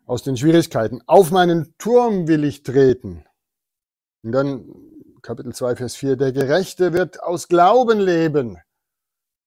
[0.06, 1.02] aus den Schwierigkeiten.
[1.06, 3.24] Auf meinen Turm will ich treten.
[4.22, 4.64] Und dann
[5.22, 8.58] Kapitel 2, Vers 4, der Gerechte wird aus Glauben leben.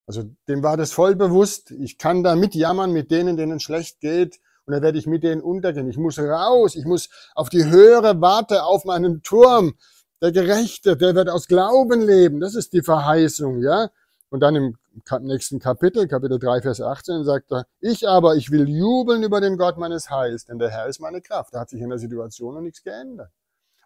[0.08, 1.72] Also dem war das voll bewusst.
[1.72, 4.40] Ich kann da mitjammern mit denen, denen schlecht geht.
[4.66, 5.90] Und dann werde ich mit denen untergehen.
[5.90, 6.76] Ich muss raus.
[6.76, 9.76] Ich muss auf die höhere Warte auf meinen Turm.
[10.22, 12.40] Der Gerechte, der wird aus Glauben leben.
[12.40, 13.90] Das ist die Verheißung, ja.
[14.30, 14.78] Und dann im
[15.22, 19.58] nächsten Kapitel, Kapitel 3, Vers 18, sagt er, ich aber, ich will jubeln über den
[19.58, 21.54] Gott meines Heils, denn der Herr ist meine Kraft.
[21.54, 23.32] Da hat sich in der Situation noch nichts geändert.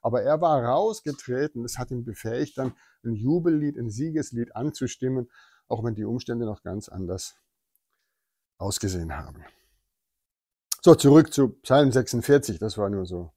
[0.02, 2.74] Aber er war rausgetreten, das hat ihn befähigt, dann
[3.04, 5.30] ein Jubellied, ein Siegeslied anzustimmen,
[5.68, 7.36] auch wenn die Umstände noch ganz anders
[8.58, 9.46] ausgesehen haben.
[10.82, 13.32] So, zurück zu Psalm 46, das war nur so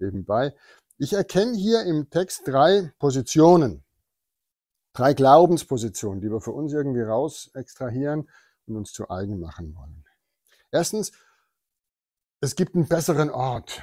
[0.00, 0.54] nebenbei.
[0.98, 3.84] Ich erkenne hier im Text drei Positionen,
[4.98, 8.28] drei Glaubenspositionen, die wir für uns irgendwie raus extrahieren
[8.66, 10.04] und uns zu eigen machen wollen.
[10.72, 11.12] Erstens,
[12.40, 13.82] es gibt einen besseren Ort.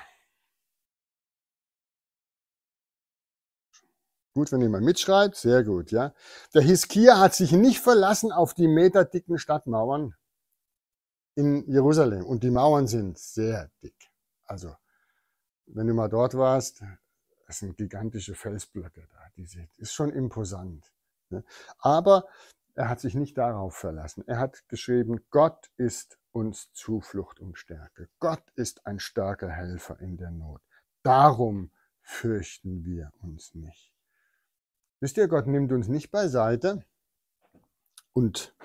[4.34, 6.14] Gut, wenn jemand mitschreibt, sehr gut, ja.
[6.54, 10.16] Der Hiskia hat sich nicht verlassen auf die meterdicken Stadtmauern
[11.36, 12.26] in Jerusalem.
[12.26, 13.96] Und die Mauern sind sehr dick.
[14.44, 14.76] Also,
[15.68, 16.84] wenn du mal dort warst,
[17.48, 19.20] das sind gigantische Felsblöcke da.
[19.38, 20.95] Die sind, ist schon imposant.
[21.30, 21.44] Ne?
[21.78, 22.28] Aber
[22.76, 24.24] er hat sich nicht darauf verlassen.
[24.28, 28.10] Er hat geschrieben, Gott ist uns Zuflucht und Stärke.
[28.20, 30.62] Gott ist ein starker Helfer in der Not.
[31.04, 33.94] Darum fürchten wir uns nicht.
[35.00, 36.84] Wisst ihr, Gott nimmt uns nicht beiseite
[38.14, 38.56] und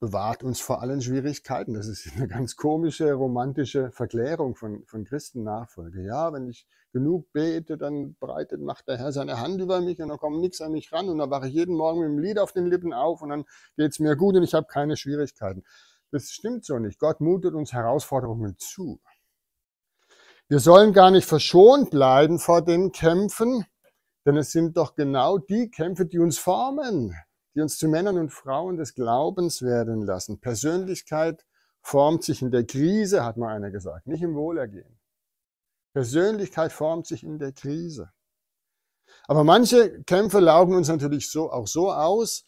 [0.00, 1.74] bewahrt uns vor allen Schwierigkeiten.
[1.74, 6.02] Das ist eine ganz komische, romantische Verklärung von, von Christennachfolge.
[6.02, 10.08] Ja, wenn ich genug bete, dann breitet, macht der Herr seine Hand über mich und
[10.08, 12.38] dann kommt nichts an mich ran und dann wache ich jeden Morgen mit dem Lied
[12.38, 13.44] auf den Lippen auf und dann
[13.76, 15.64] geht es mir gut und ich habe keine Schwierigkeiten.
[16.12, 17.00] Das stimmt so nicht.
[17.00, 19.00] Gott mutet uns Herausforderungen zu.
[20.48, 23.66] Wir sollen gar nicht verschont bleiben vor den Kämpfen,
[24.24, 27.12] denn es sind doch genau die Kämpfe, die uns formen,
[27.56, 30.40] die uns zu Männern und Frauen des Glaubens werden lassen.
[30.40, 31.44] Persönlichkeit
[31.82, 34.96] formt sich in der Krise, hat mal einer gesagt, nicht im Wohlergehen.
[35.94, 38.10] Persönlichkeit formt sich in der Krise.
[39.28, 42.44] Aber manche Kämpfe laufen uns natürlich so, auch so aus,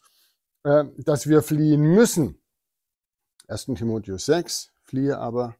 [0.63, 2.41] äh, dass wir fliehen müssen.
[3.47, 3.67] 1.
[3.77, 5.55] Timotheus 6, fliehe aber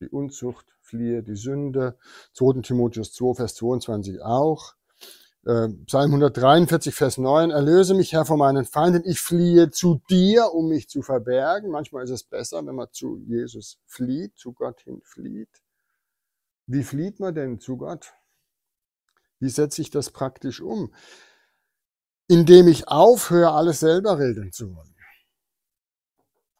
[0.00, 1.96] die Unzucht, fliehe die Sünde.
[2.34, 2.62] 2.
[2.62, 4.74] Timotheus 2, Vers 22 auch.
[5.46, 10.52] Äh, Psalm 143, Vers 9, erlöse mich, Herr, von meinen Feinden, ich fliehe zu dir,
[10.52, 11.70] um mich zu verbergen.
[11.70, 15.62] Manchmal ist es besser, wenn man zu Jesus flieht, zu Gott hin flieht.
[16.72, 18.14] Wie flieht man denn zu Gott?
[19.40, 20.94] Wie setze ich das praktisch um?
[22.28, 24.94] Indem ich aufhöre, alles selber regeln zu wollen.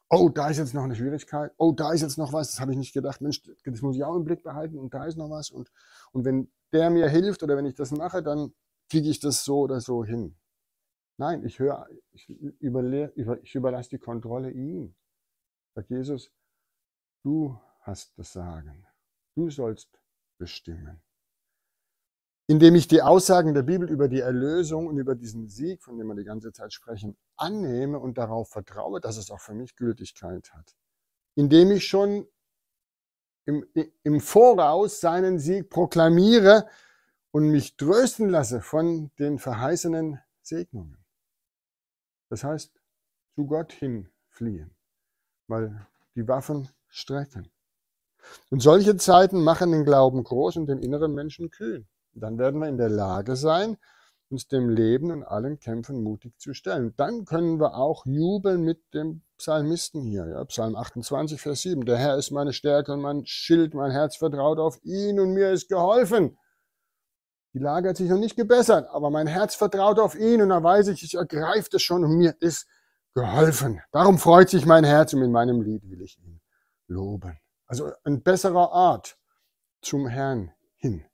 [0.09, 1.53] Oh, da ist jetzt noch eine Schwierigkeit.
[1.55, 2.51] Oh, da ist jetzt noch was.
[2.51, 3.21] Das habe ich nicht gedacht.
[3.21, 4.77] Mensch, das muss ich auch im Blick behalten.
[4.77, 5.49] Und da ist noch was.
[5.49, 5.71] Und,
[6.11, 8.53] und wenn der mir hilft oder wenn ich das mache, dann
[8.89, 10.35] kriege ich das so oder so hin.
[11.15, 14.93] Nein, ich höre, ich, überle, ich überlasse die Kontrolle ihm.
[15.73, 16.33] Sagt Jesus,
[17.23, 18.85] du hast das Sagen.
[19.35, 20.00] Du sollst
[20.41, 21.01] bestimmen.
[22.47, 26.07] Indem ich die Aussagen der Bibel über die Erlösung und über diesen Sieg, von dem
[26.07, 30.51] wir die ganze Zeit sprechen, annehme und darauf vertraue, dass es auch für mich Gültigkeit
[30.53, 30.75] hat.
[31.35, 32.27] Indem ich schon
[33.45, 33.65] im,
[34.03, 36.67] im Voraus seinen Sieg proklamiere,
[37.31, 41.03] und mich trösten lasse von den verheißenen Segnungen.
[42.29, 42.73] Das heißt,
[43.35, 44.75] zu Gott hin fliehen,
[45.47, 47.49] weil die Waffen strecken.
[48.49, 51.85] Und solche Zeiten machen den Glauben groß und den inneren Menschen kühl.
[52.13, 53.77] Dann werden wir in der Lage sein,
[54.29, 56.93] uns dem Leben und allen Kämpfen mutig zu stellen.
[56.97, 61.85] Dann können wir auch jubeln mit dem Psalmisten hier, ja, Psalm 28, Vers 7.
[61.85, 65.51] Der Herr ist meine Stärke und mein Schild, mein Herz vertraut auf ihn und mir
[65.51, 66.37] ist geholfen.
[67.53, 70.63] Die Lage hat sich noch nicht gebessert, aber mein Herz vertraut auf ihn und da
[70.63, 72.65] weiß ich, ich ergreife das schon und mir ist
[73.13, 73.81] geholfen.
[73.91, 76.39] Darum freut sich mein Herz und in meinem Lied will ich ihn
[76.87, 77.40] loben.
[77.71, 79.17] Also ein besserer Ort
[79.81, 81.05] zum Herrn hin.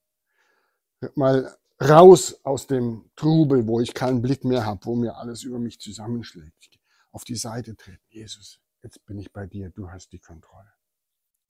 [1.14, 5.60] Mal raus aus dem Trubel, wo ich keinen Blick mehr habe, wo mir alles über
[5.60, 6.80] mich zusammenschlägt.
[7.12, 8.04] Auf die Seite treten.
[8.10, 10.74] Jesus, jetzt bin ich bei dir, du hast die Kontrolle.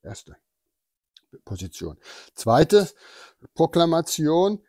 [0.04, 0.36] Erste
[1.46, 1.98] Position.
[2.34, 2.91] Zweite
[3.54, 4.62] Proklamation,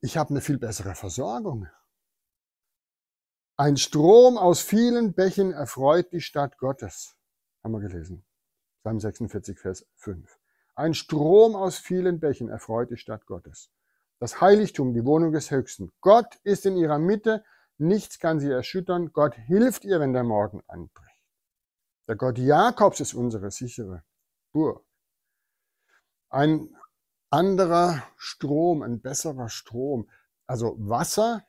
[0.00, 1.68] ich habe eine viel bessere Versorgung.
[3.56, 7.14] Ein Strom aus vielen Bächen erfreut die Stadt Gottes.
[7.62, 8.24] Haben wir gelesen.
[8.84, 10.38] Psalm 46, Vers 5.
[10.74, 13.70] Ein Strom aus vielen Bächen erfreut die Stadt Gottes.
[14.18, 15.90] Das Heiligtum, die Wohnung des Höchsten.
[16.02, 17.42] Gott ist in ihrer Mitte,
[17.78, 19.10] nichts kann sie erschüttern.
[19.14, 21.16] Gott hilft ihr, wenn der Morgen anbricht.
[22.08, 24.04] Der Gott Jakobs ist unsere sichere
[24.52, 24.84] Burg.
[26.28, 26.68] Ein
[27.30, 30.10] anderer Strom, ein besserer Strom.
[30.46, 31.46] Also Wasser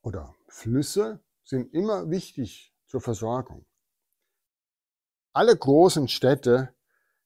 [0.00, 3.66] oder Flüsse sind immer wichtig zur Versorgung.
[5.36, 6.70] Alle großen Städte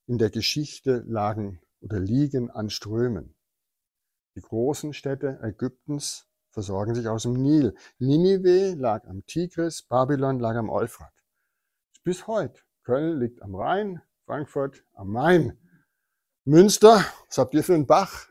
[0.09, 3.37] in der Geschichte lagen oder liegen an Strömen.
[4.35, 7.73] Die großen Städte Ägyptens versorgen sich aus dem Nil.
[8.01, 11.13] Ninive lag am Tigris, Babylon lag am Euphrat.
[12.03, 12.61] Bis heute.
[12.83, 15.57] Köln liegt am Rhein, Frankfurt am Main.
[16.43, 18.27] Münster, was habt ihr für einen Bach?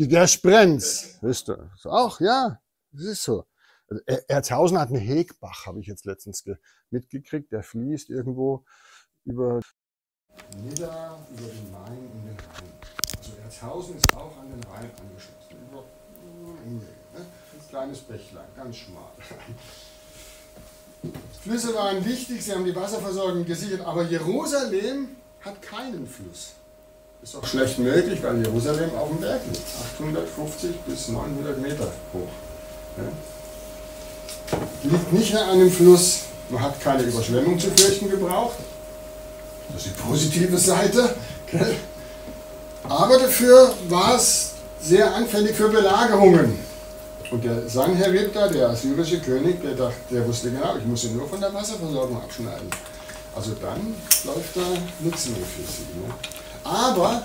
[0.00, 1.70] Die der Sprenz, wisst ihr?
[1.84, 3.44] Auch, ja, das ist so.
[3.88, 6.44] Also Erzhausen hat einen Hegbach, habe ich jetzt letztens
[6.90, 7.52] mitgekriegt.
[7.52, 8.64] Der fließt irgendwo
[9.24, 9.60] über
[10.62, 12.72] Nidda, über den Main in den Rhein.
[13.18, 15.56] Also Erzhausen ist auch an den Rhein angeschlossen.
[15.70, 15.84] Über,
[16.64, 16.80] ne?
[17.14, 19.12] Ein kleines Bächlein, ganz schmal.
[21.42, 25.08] Flüsse waren wichtig, sie haben die Wasserversorgung gesichert, aber Jerusalem
[25.40, 26.52] hat keinen Fluss.
[27.22, 29.62] Ist auch schlecht möglich, weil Jerusalem auf dem Berg liegt.
[29.96, 32.28] 850 bis 900 Meter hoch.
[32.96, 33.04] Ja.
[34.82, 36.20] Liegt nicht an dem Fluss.
[36.48, 38.56] Man hat keine Überschwemmung zu fürchten gebraucht.
[39.72, 41.14] Das ist die positive Seite.
[42.88, 46.58] Aber dafür war es sehr anfällig für Belagerungen.
[47.30, 51.16] Und der Sanherib da, der assyrische König, der, dachte, der wusste genau, ich muss ihn
[51.16, 52.68] nur von der Wasserversorgung abschneiden.
[53.34, 54.60] Also dann läuft da
[55.00, 55.98] nichts für sie.
[55.98, 56.12] Ne?
[56.62, 57.22] Aber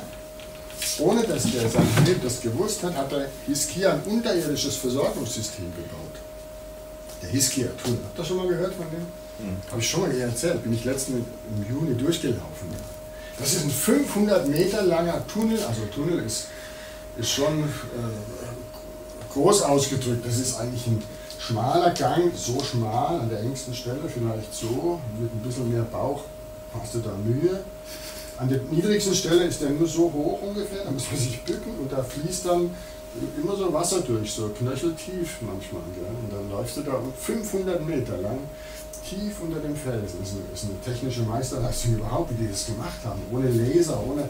[0.99, 6.06] ohne dass der Sanherib das gewusst hat, hat der Hiskia ein unterirdisches Versorgungssystem gebaut.
[7.21, 7.99] Der Hiskia-Tunnel.
[8.03, 9.47] Habt ihr schon mal gehört von dem?
[9.47, 9.57] Mhm.
[9.69, 10.63] Habe ich schon mal erzählt.
[10.63, 12.69] Bin ich letzten im Juni durchgelaufen.
[13.39, 15.59] Das ist ein 500 Meter langer Tunnel.
[15.63, 16.47] Also Tunnel ist,
[17.17, 20.25] ist schon äh, groß ausgedrückt.
[20.25, 21.03] Das ist eigentlich ein
[21.39, 26.21] schmaler Gang, so schmal an der engsten Stelle, vielleicht so, mit ein bisschen mehr Bauch
[26.79, 27.59] hast du da Mühe.
[28.37, 31.73] An der niedrigsten Stelle ist der nur so hoch ungefähr, da muss man sich bücken
[31.79, 32.69] und da fließt dann
[33.41, 35.81] immer so Wasser durch, so knöcheltief manchmal.
[35.95, 36.05] Gell?
[36.05, 38.39] Und dann läufst du da 500 Meter lang
[39.07, 40.19] tief unter dem Felsen.
[40.19, 43.21] Das ist eine, ist eine technische Meisterleistung überhaupt, wie die das gemacht haben.
[43.31, 44.27] Ohne Laser, ohne,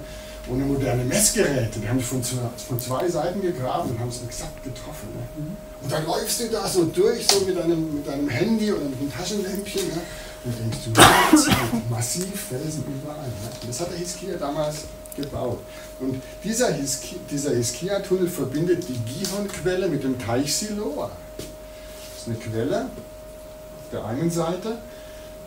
[0.49, 1.79] ohne moderne Messgeräte.
[1.79, 5.09] Die haben von von zwei Seiten gegraben und haben es exakt getroffen.
[5.15, 5.43] Ne?
[5.43, 5.57] Mhm.
[5.83, 8.99] Und dann läufst du da so durch, so mit deinem, mit deinem Handy oder mit
[8.99, 9.87] einem Taschenlämpchen.
[9.87, 10.01] Ne?
[10.45, 13.27] Und denkst du, massiv Felsen überall.
[13.27, 13.49] Ne?
[13.65, 14.85] Das hat der Hiskia damals
[15.17, 15.59] gebaut.
[15.99, 21.11] Und dieser, Hiskia, dieser Hiskia-Tunnel verbindet die Gihon-Quelle mit dem Teich Siloa.
[21.37, 24.77] Das ist eine Quelle auf der einen Seite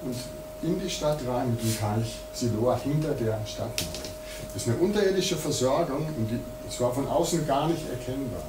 [0.02, 0.16] und
[0.62, 4.11] in die Stadt rein mit dem Teich Siloa hinter der Stadtmauer.
[4.52, 8.42] Das ist eine unterirdische Versorgung und die, das war von außen gar nicht erkennbar.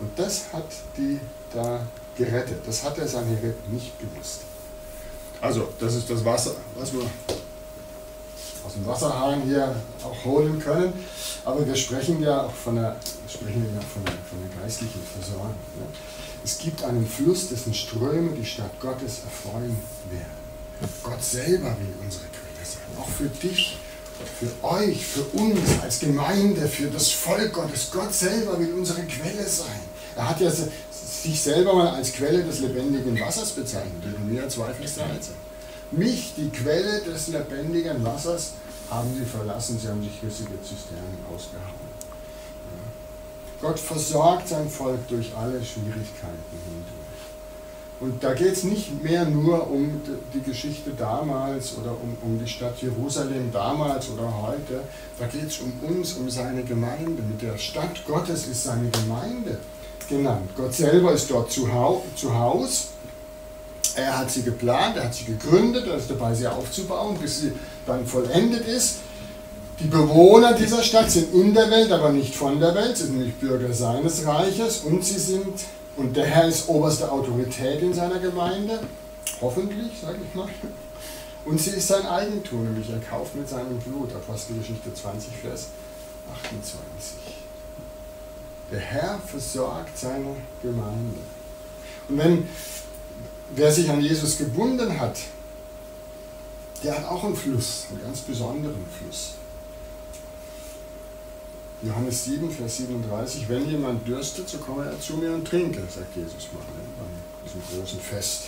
[0.00, 1.18] Und das hat die
[1.52, 1.80] da
[2.16, 2.58] gerettet.
[2.66, 4.40] Das hat der Sanhedrin nicht gewusst.
[5.40, 7.02] Also, das ist das Wasser, was wir
[8.68, 10.92] aus dem Wasserhahn hier auch holen können.
[11.44, 15.56] Aber wir sprechen ja auch von der, sprechen ja von der, von der geistlichen Versorgung.
[15.78, 15.86] Ne?
[16.44, 19.76] Es gibt einen Fluss, dessen Ströme die Stadt Gottes erfreuen
[20.10, 20.38] werden.
[21.02, 23.78] Gott selber will unsere Quelle sein, auch für dich,
[24.38, 27.88] für euch, für uns als Gemeinde, für das Volk Gottes.
[27.90, 29.80] Gott selber will unsere Quelle sein.
[30.14, 34.04] Er hat ja sich selber mal als Quelle des lebendigen Wassers bezeichnet.
[34.04, 35.47] Jeremia 2, Vers 13.
[35.90, 38.52] Mich, die Quelle des lebendigen Wassers,
[38.90, 41.88] haben sie verlassen, sie haben sich rissige Zisternen ausgehauen.
[43.62, 43.68] Ja.
[43.68, 47.08] Gott versorgt sein Volk durch alle Schwierigkeiten hindurch.
[48.00, 50.00] Und da geht es nicht mehr nur um
[50.32, 54.82] die Geschichte damals oder um, um die Stadt Jerusalem damals oder heute.
[55.18, 57.22] Da geht es um uns, um seine Gemeinde.
[57.22, 59.58] Mit der Stadt Gottes ist seine Gemeinde
[60.08, 60.48] genannt.
[60.56, 62.90] Gott selber ist dort zu, Hau zu Haus.
[63.98, 67.52] Er hat sie geplant, er hat sie gegründet, er ist dabei, sie aufzubauen, bis sie
[67.84, 68.98] dann vollendet ist.
[69.80, 73.34] Die Bewohner dieser Stadt sind in der Welt, aber nicht von der Welt, sind nämlich
[73.34, 75.64] Bürger seines Reiches und sie sind,
[75.96, 78.78] und der Herr ist oberste Autorität in seiner Gemeinde,
[79.40, 80.48] hoffentlich, sage ich mal.
[81.44, 85.66] Und sie ist sein Eigentum, nämlich er kauft mit seinem Blut, Apostelgeschichte 20, Vers
[86.44, 87.18] 28.
[88.70, 91.18] Der Herr versorgt seine Gemeinde.
[92.08, 92.48] Und wenn
[93.54, 95.16] wer sich an Jesus gebunden hat,
[96.82, 99.34] der hat auch einen Fluss, einen ganz besonderen Fluss.
[101.82, 106.16] Johannes 7, Vers 37, wenn jemand dürstet, so komme er zu mir und trinke, sagt
[106.16, 108.44] Jesus mal ne, bei diesem großen Fest.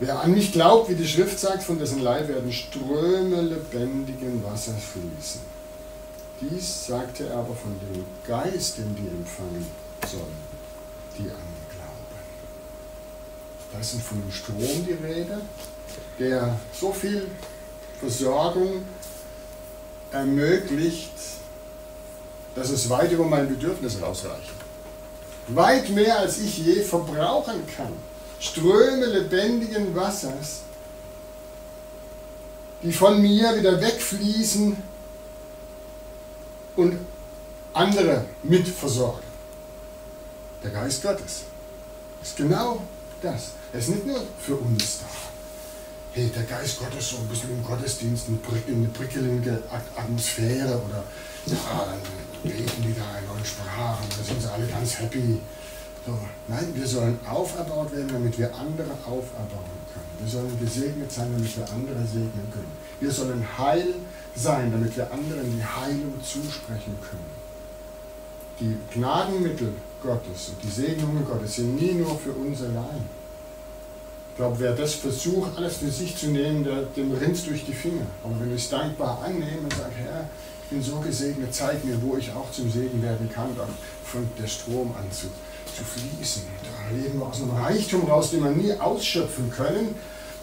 [0.00, 4.82] Wer an mich glaubt, wie die Schrift sagt, von dessen Leib werden Ströme lebendigen Wassers
[4.92, 5.40] fließen.
[6.40, 9.64] Dies sagte er aber von dem Geist, den die empfangen
[10.10, 10.24] sollen,
[11.16, 11.51] die an.
[13.72, 15.40] Da ist von einem Strom die Rede,
[16.18, 17.26] der so viel
[17.98, 18.84] Versorgung
[20.12, 21.12] ermöglicht,
[22.54, 24.52] dass es weit über mein Bedürfnis rausreicht.
[25.48, 27.92] Weit mehr als ich je verbrauchen kann.
[28.38, 30.60] Ströme lebendigen Wassers,
[32.82, 34.76] die von mir wieder wegfließen
[36.76, 36.98] und
[37.72, 39.22] andere mitversorgen.
[40.62, 41.42] Der Geist Gottes
[42.22, 42.82] ist genau
[43.22, 43.52] das.
[43.72, 45.06] Er ist nicht nur für uns da.
[46.12, 48.36] Hey, der Geist Gottes so ein bisschen im Gottesdienst, eine
[48.88, 49.62] prickelnde
[49.96, 51.04] Atmosphäre oder
[51.46, 51.56] ja,
[51.86, 55.40] dann reden die da in neuen Sprachen, da sind sie alle ganz happy.
[56.04, 60.12] So, nein, wir sollen auferbaut werden, damit wir andere auferbauen können.
[60.20, 62.72] Wir sollen gesegnet sein, damit wir andere segnen können.
[63.00, 63.94] Wir sollen heil
[64.36, 67.42] sein, damit wir anderen die Heilung zusprechen können.
[68.60, 73.21] Die Gnadenmittel Gottes und die Segnungen Gottes sind nie nur für uns allein.
[74.32, 77.74] Ich glaube, wer das versucht, alles für sich zu nehmen, der, dem rinnt durch die
[77.74, 78.06] Finger.
[78.24, 80.26] Aber wenn ich es dankbar annehme und sage, Herr,
[80.64, 83.68] ich bin so gesegnet, zeig mir, wo ich auch zum Segen werden kann, dann
[84.04, 85.26] fängt der Strom an zu,
[85.76, 86.44] zu fließen.
[86.62, 89.94] Da leben wir aus einem Reichtum raus, den wir nie ausschöpfen können.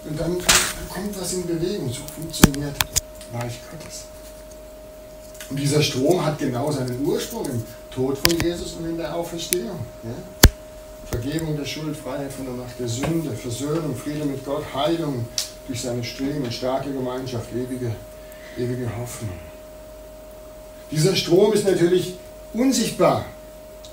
[0.07, 1.91] Und dann, dann kommt was in Bewegung.
[1.91, 2.75] So funktioniert
[3.33, 4.05] Reich Gottes.
[5.49, 9.79] Und dieser Strom hat genau seinen Ursprung im Tod von Jesus und in der Auferstehung.
[10.03, 10.48] Ja?
[11.11, 15.25] Vergebung der Schuld, Freiheit von der Macht der Sünde, Versöhnung, Friede mit Gott, Heilung
[15.67, 17.91] durch seine Streben, starke Gemeinschaft, ewige,
[18.57, 19.37] ewige Hoffnung.
[20.91, 22.15] Dieser Strom ist natürlich
[22.53, 23.25] unsichtbar.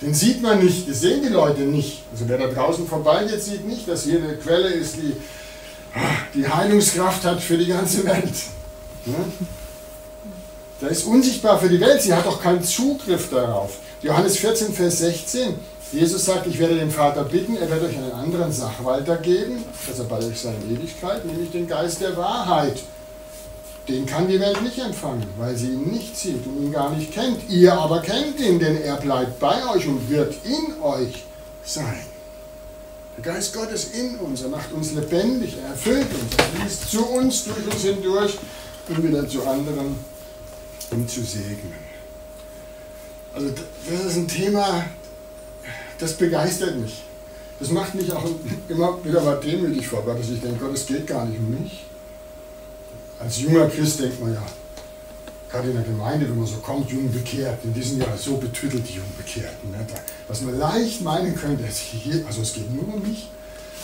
[0.01, 2.03] Den sieht man nicht, das sehen die Leute nicht.
[2.13, 5.17] Also wer da draußen vorbeigeht, sieht nicht, dass hier eine Quelle ist, die
[6.35, 8.35] die Heilungskraft hat für die ganze Welt.
[10.81, 13.79] Der ist unsichtbar für die Welt, sie hat auch keinen Zugriff darauf.
[14.03, 15.55] Johannes 14, Vers 16.
[15.93, 20.05] Jesus sagt, ich werde den Vater bitten, er wird euch einen anderen Sachwalter geben, er
[20.05, 22.83] bei euch seine Ewigkeit, nämlich den Geist der Wahrheit.
[23.89, 27.13] Den kann die Welt nicht empfangen, weil sie ihn nicht sieht und ihn gar nicht
[27.13, 27.49] kennt.
[27.49, 31.25] Ihr aber kennt ihn, denn er bleibt bei euch und wird in euch
[31.65, 32.01] sein.
[33.17, 37.07] Der Geist Gottes in uns, er macht uns lebendig, er erfüllt uns, er fließt zu
[37.07, 38.37] uns, durch uns hindurch
[38.89, 39.97] und wieder zu anderen,
[40.91, 41.75] um zu segnen.
[43.33, 43.51] Also
[43.89, 44.85] das ist ein Thema,
[45.99, 47.03] das begeistert mich.
[47.59, 48.25] Das macht mich auch
[48.69, 51.63] immer wieder mal demütig vor Gott, dass ich denke, Gott, es geht gar nicht um
[51.63, 51.85] mich.
[53.19, 54.47] Als junger Christ denkt man ja,
[55.51, 58.87] gerade in der Gemeinde, wenn man so kommt, jung bekehrt, in diesem Jahr so betüttelt,
[58.87, 59.71] die Jungbekehrten.
[59.71, 59.87] Ne?
[60.29, 63.29] Was man leicht meinen könnte, also es geht nur um mich.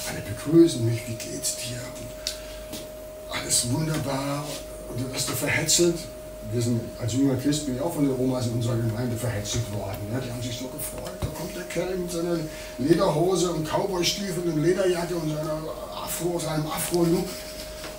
[0.06, 1.78] Alle begrüßen mich, wie geht's dir?
[1.78, 4.44] Und alles wunderbar.
[4.90, 5.96] Und du wirst du verhetzelt
[6.50, 9.72] wir sind, als junger Christ bin ich auch von den Omas in unserer Gemeinde verhetzelt
[9.72, 9.98] worden.
[10.10, 10.20] Ne?
[10.24, 11.12] Die haben sich so gefreut.
[11.72, 12.36] Kerl mit seiner
[12.78, 15.58] Lederhose und Cowboystiefeln und Lederjacke und seiner
[16.04, 17.28] Afro, seinem Afro-Look.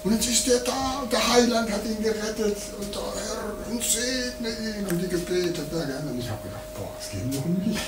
[0.04, 4.50] Und jetzt ist der da der Heiland hat ihn gerettet und der Herr und segne
[4.50, 5.66] ihn und die gebetet.
[5.72, 7.80] Ja, und ich habe gedacht, boah, es geht nicht um mich.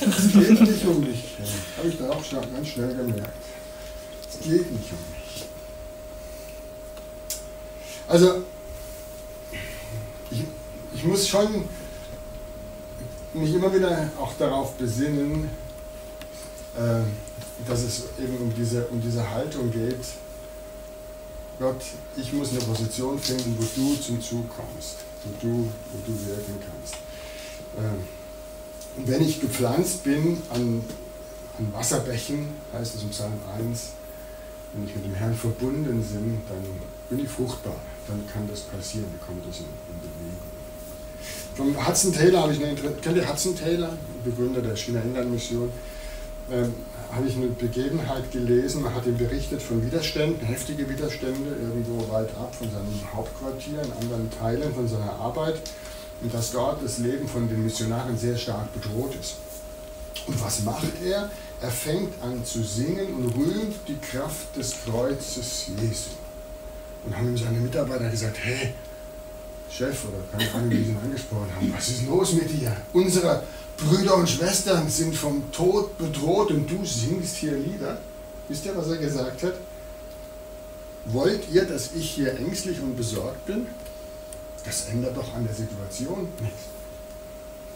[0.00, 1.24] Es geht nicht um mich.
[1.76, 3.32] Habe ich da auch ganz schnell gemerkt.
[4.30, 5.46] Es geht nicht um mich.
[8.06, 8.42] Also
[10.30, 10.44] ich,
[10.94, 11.64] ich muss schon
[13.34, 15.48] mich immer wieder auch darauf besinnen,
[16.76, 17.00] äh,
[17.66, 20.04] dass es eben um diese, um diese Haltung geht.
[21.58, 21.82] Gott,
[22.16, 26.54] ich muss eine Position finden, wo du zum Zug kommst, wo du, wo du wirken
[26.58, 26.94] kannst.
[27.76, 30.82] Äh, und wenn ich gepflanzt bin an,
[31.58, 33.90] an Wasserbächen, heißt es im Psalm 1,
[34.72, 36.66] wenn ich mit dem Herrn verbunden bin, dann
[37.08, 37.76] bin ich fruchtbar
[38.10, 40.39] dann kann das passieren, dann kommt das in, in Bewegung.
[41.60, 43.92] Vom Hudson Taylor habe ich eine, kennt ihr Hudson Taylor,
[44.24, 45.70] Begründer der China-England-Mission,
[46.50, 46.72] ähm,
[47.12, 52.30] habe ich eine Begebenheit gelesen, man hat ihm berichtet von Widerständen, heftige Widerstände, irgendwo weit
[52.30, 55.60] ab von seinem Hauptquartier, in anderen Teilen von seiner Arbeit
[56.22, 59.34] und dass dort das Leben von den Missionaren sehr stark bedroht ist.
[60.28, 61.28] Und was macht er?
[61.60, 66.08] Er fängt an zu singen und rühmt die Kraft des Kreuzes Jesu.
[67.04, 68.72] Und haben ihm seine Mitarbeiter gesagt, hey,
[69.70, 72.76] Chef oder keine Ahnung, wie sie ihn angesprochen haben, was ist los mit dir?
[72.92, 73.42] Unsere
[73.76, 77.98] Brüder und Schwestern sind vom Tod bedroht und du singst hier Lieder.
[78.48, 79.54] Wisst ihr, was er gesagt hat?
[81.06, 83.66] Wollt ihr, dass ich hier ängstlich und besorgt bin?
[84.64, 86.64] Das ändert doch an der Situation nichts.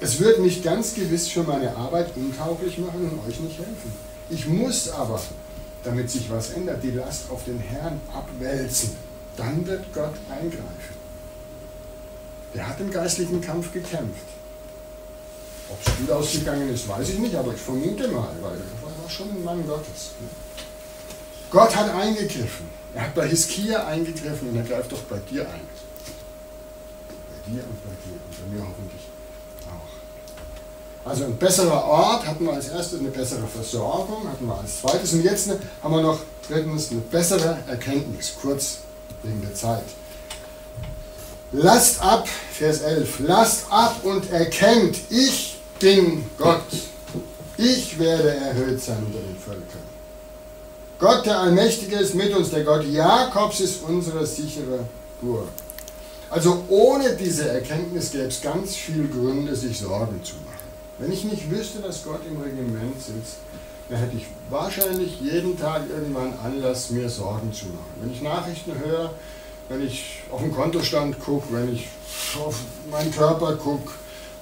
[0.00, 3.92] Es wird mich ganz gewiss für meine Arbeit untauglich machen und euch nicht helfen.
[4.28, 5.22] Ich muss aber,
[5.84, 8.90] damit sich was ändert, die Last auf den Herrn abwälzen
[9.36, 10.93] dann wird Gott eingreifen.
[12.54, 14.22] Der hat im geistlichen Kampf gekämpft.
[15.68, 19.10] Ob es gut ausgegangen ist, weiß ich nicht, aber ich vermute mal, weil er war
[19.10, 20.10] schon ein Mann Gottes.
[21.50, 22.66] Gott hat eingegriffen.
[22.94, 25.66] Er hat bei Hiskia eingegriffen und er greift doch bei dir ein.
[27.08, 29.02] Bei dir und bei dir und bei mir hoffentlich
[29.66, 31.08] auch.
[31.08, 35.12] Also ein besserer Ort hatten wir als erstes, eine bessere Versorgung hatten wir als zweites
[35.12, 35.50] und jetzt
[35.82, 38.78] haben wir noch drittens eine bessere Erkenntnis, kurz
[39.22, 39.84] wegen der Zeit.
[41.56, 46.64] Lasst ab, Vers 11, lasst ab und erkennt, ich bin Gott.
[47.56, 49.84] Ich werde erhöht sein unter den Völkern.
[50.98, 52.50] Gott, der Allmächtige, ist mit uns.
[52.50, 54.80] Der Gott Jakobs ist unsere sichere
[55.20, 55.46] Burg.
[56.28, 60.54] Also ohne diese Erkenntnis gäbe es ganz viele Gründe, sich Sorgen zu machen.
[60.98, 63.36] Wenn ich nicht wüsste, dass Gott im Regiment sitzt,
[63.88, 67.94] dann hätte ich wahrscheinlich jeden Tag irgendwann Anlass, mir Sorgen zu machen.
[68.00, 69.12] Wenn ich Nachrichten höre,
[69.68, 71.88] wenn ich auf den Kontostand gucke, wenn ich
[72.38, 72.56] auf
[72.90, 73.92] meinen Körper gucke,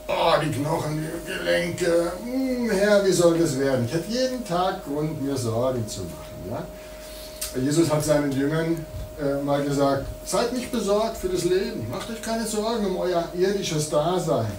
[0.09, 3.85] oh, die Knochen, die Gelenke, hm, Herr, wie soll das werden?
[3.87, 6.51] Ich hätte jeden Tag Grund, mir Sorgen zu machen.
[6.51, 7.61] Ja?
[7.61, 8.85] Jesus hat seinen Jüngern
[9.21, 13.29] äh, mal gesagt, seid nicht besorgt für das Leben, macht euch keine Sorgen um euer
[13.35, 14.53] irdisches Dasein.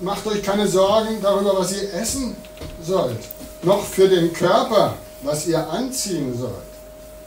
[0.00, 2.34] Macht euch keine Sorgen darüber, was ihr essen
[2.82, 3.18] sollt,
[3.62, 6.54] noch für den Körper, was ihr anziehen sollt.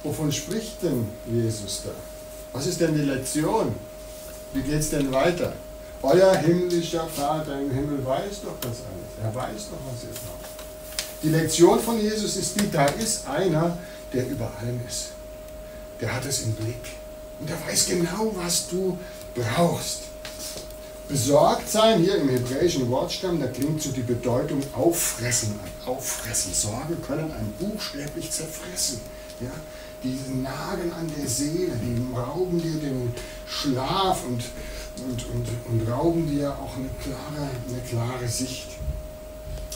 [0.02, 1.91] Wovon spricht denn Jesus da?
[2.54, 3.76] Was ist denn die Lektion?
[4.54, 5.54] Wie geht es denn weiter?
[6.04, 9.24] Euer himmlischer Vater im Himmel weiß doch das alles.
[9.24, 10.49] Er weiß doch, was ihr braucht.
[11.24, 13.78] Die Lektion von Jesus ist die, da ist einer,
[14.14, 15.12] der über allem ist.
[15.99, 16.84] Der hat es im Blick.
[17.39, 18.97] Und der weiß genau, was du
[19.34, 20.01] brauchst.
[21.08, 25.93] Besorgt sein, hier im hebräischen Wortstamm, da klingt so die Bedeutung auffressen an.
[25.93, 26.54] Auffressen.
[26.54, 29.01] Sorgen können ein buchstäblich zerfressen.
[29.39, 29.51] Ja?
[30.04, 33.14] Die nagen an der Seele, die rauben dir den
[33.47, 34.43] Schlaf und
[35.01, 38.68] und, und, und rauben dir auch eine klare, eine klare Sicht.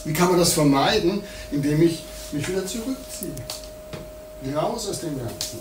[0.04, 1.22] Wie kann man das vermeiden?
[1.50, 3.32] Indem ich mich wieder zurückziehe.
[4.54, 5.58] Raus aus dem Ganzen.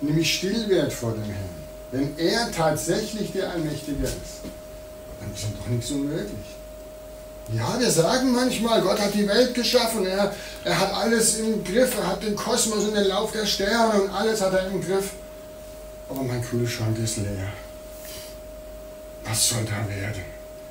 [0.00, 1.66] Indem ich still werde vor dem Herrn.
[1.92, 4.42] Wenn er tatsächlich der Allmächtige ist,
[5.20, 6.55] dann ist ihm doch nichts unmöglich.
[7.52, 10.34] Ja, wir sagen manchmal, Gott hat die Welt geschaffen, er,
[10.64, 14.10] er hat alles im Griff, er hat den Kosmos und den Lauf der Sterne und
[14.10, 15.12] alles hat er im Griff.
[16.08, 17.52] Aber mein Kühlschrank ist leer.
[19.24, 20.22] Was soll da werden?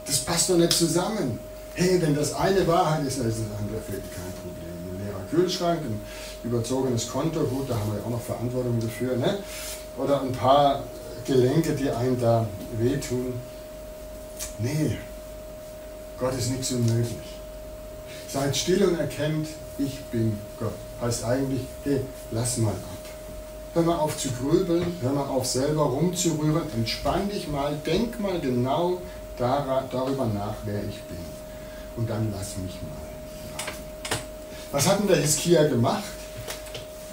[0.06, 1.40] Das passt doch nicht zusammen.
[1.76, 4.76] Hey, wenn das eine Wahrheit ist, dann ist das andere für kein Problem.
[4.92, 6.02] Ein leerer Kühlschrank, ein
[6.44, 9.16] überzogenes Konto, gut, da haben wir ja auch noch Verantwortung dafür.
[9.18, 9.40] Ne?
[9.98, 10.84] Oder ein paar
[11.26, 12.46] Gelenke, die einem da
[12.78, 13.34] wehtun.
[14.60, 14.98] Nee,
[16.20, 17.16] Gott ist nichts unmöglich.
[18.32, 19.48] Seid still und erkennt,
[19.78, 20.74] ich bin Gott.
[21.02, 22.02] Heißt eigentlich, hey,
[22.32, 22.80] lass mal ab.
[23.74, 28.40] Hör mal auf zu grübeln, hör mal auf selber rumzurühren, entspann dich mal, denk mal
[28.40, 29.02] genau
[29.38, 31.18] darüber nach, wer ich bin.
[31.98, 34.22] Und dann lass mich mal raten.
[34.72, 36.04] Was hat denn der Hiskia gemacht?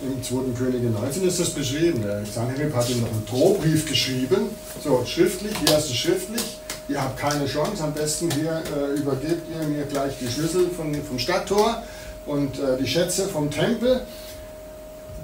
[0.02, 0.56] Im 2.
[0.56, 2.02] Könige 19 ist das beschrieben.
[2.02, 4.50] Der Sanherib hat ihm noch einen Drohbrief geschrieben.
[4.82, 6.58] So, schriftlich, hier hast du schriftlich.
[6.92, 7.82] Ihr habt keine Chance.
[7.82, 11.82] Am besten hier äh, übergebt ihr mir gleich die Schlüssel von, vom Stadttor
[12.26, 14.02] und äh, die Schätze vom Tempel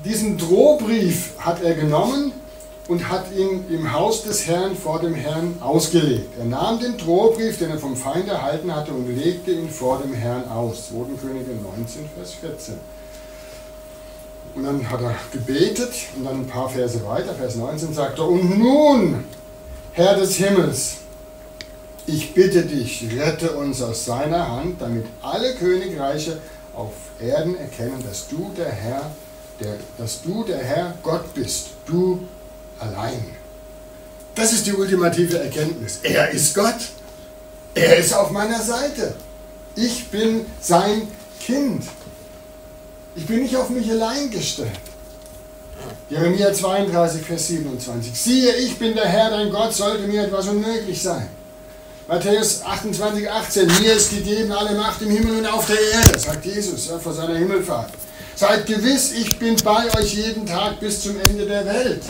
[0.04, 2.32] diesen Drohbrief hat er genommen
[2.86, 6.38] und hat ihn im Haus des Herrn vor dem Herrn ausgelegt.
[6.38, 10.14] Er nahm den Drohbrief, den er vom Feind erhalten hatte, und legte ihn vor dem
[10.14, 10.88] Herrn aus.
[10.88, 11.20] 2.
[11.20, 12.74] Könige 19, Vers 14.
[14.54, 18.28] Und dann hat er gebetet und dann ein paar Verse weiter, Vers 19 sagt er,
[18.28, 19.24] und nun,
[19.92, 20.98] Herr des Himmels,
[22.08, 26.38] ich bitte dich, rette uns aus seiner Hand, damit alle Königreiche
[26.74, 29.10] auf Erden erkennen, dass du der Herr
[29.60, 32.20] der, dass du der Herr Gott bist, du
[32.78, 33.24] allein.
[34.34, 35.98] Das ist die ultimative Erkenntnis.
[36.02, 36.76] Er ist Gott.
[37.74, 39.14] Er ist auf meiner Seite.
[39.74, 41.08] Ich bin sein
[41.40, 41.84] Kind.
[43.16, 44.70] Ich bin nicht auf mich allein gestellt.
[46.08, 48.12] Jeremia 32, Vers 27.
[48.14, 51.28] Siehe, ich bin der Herr, dein Gott, sollte mir etwas unmöglich sein.
[52.08, 53.66] Matthäus 28, 18.
[53.82, 57.12] Mir ist gegeben alle Macht im Himmel und auf der Erde, sagt Jesus ja, vor
[57.12, 57.90] seiner Himmelfahrt.
[58.34, 62.02] Seid gewiss, ich bin bei euch jeden Tag bis zum Ende der Welt.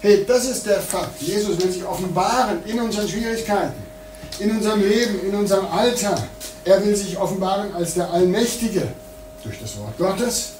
[0.00, 1.22] Hey, das ist der Fakt.
[1.22, 3.80] Jesus will sich offenbaren in unseren Schwierigkeiten,
[4.40, 6.26] in unserem Leben, in unserem Alter.
[6.64, 8.88] Er will sich offenbaren als der Allmächtige.
[9.44, 10.54] Durch das Wort Gottes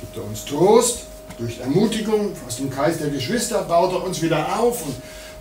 [0.00, 0.98] gibt er uns Trost,
[1.36, 4.94] durch Ermutigung aus dem Kreis der Geschwister baut er uns wieder auf und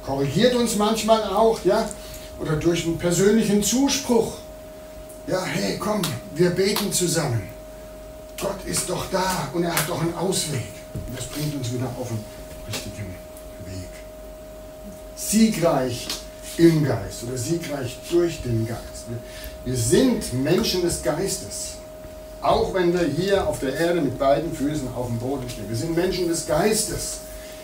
[0.03, 1.87] korrigiert uns manchmal auch, ja,
[2.39, 4.37] oder durch einen persönlichen Zuspruch.
[5.27, 6.01] Ja, hey, komm,
[6.35, 7.43] wir beten zusammen.
[8.39, 10.67] Gott ist doch da und er hat doch einen Ausweg.
[10.93, 12.19] Und das bringt uns wieder auf den
[12.67, 13.15] richtigen
[13.65, 13.89] Weg.
[15.15, 16.07] Siegreich
[16.57, 19.05] im Geist oder siegreich durch den Geist.
[19.65, 21.75] Wir sind Menschen des Geistes.
[22.41, 25.69] Auch wenn wir hier auf der Erde mit beiden Füßen auf dem Boden stehen.
[25.69, 27.19] Wir sind Menschen des Geistes.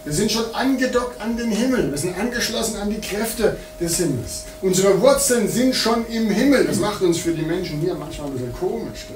[0.05, 1.91] Wir sind schon angedockt an den Himmel.
[1.91, 4.45] Wir sind angeschlossen an die Kräfte des Himmels.
[4.61, 6.65] Unsere Wurzeln sind schon im Himmel.
[6.65, 9.07] Das macht uns für die Menschen hier manchmal ein bisschen komisch.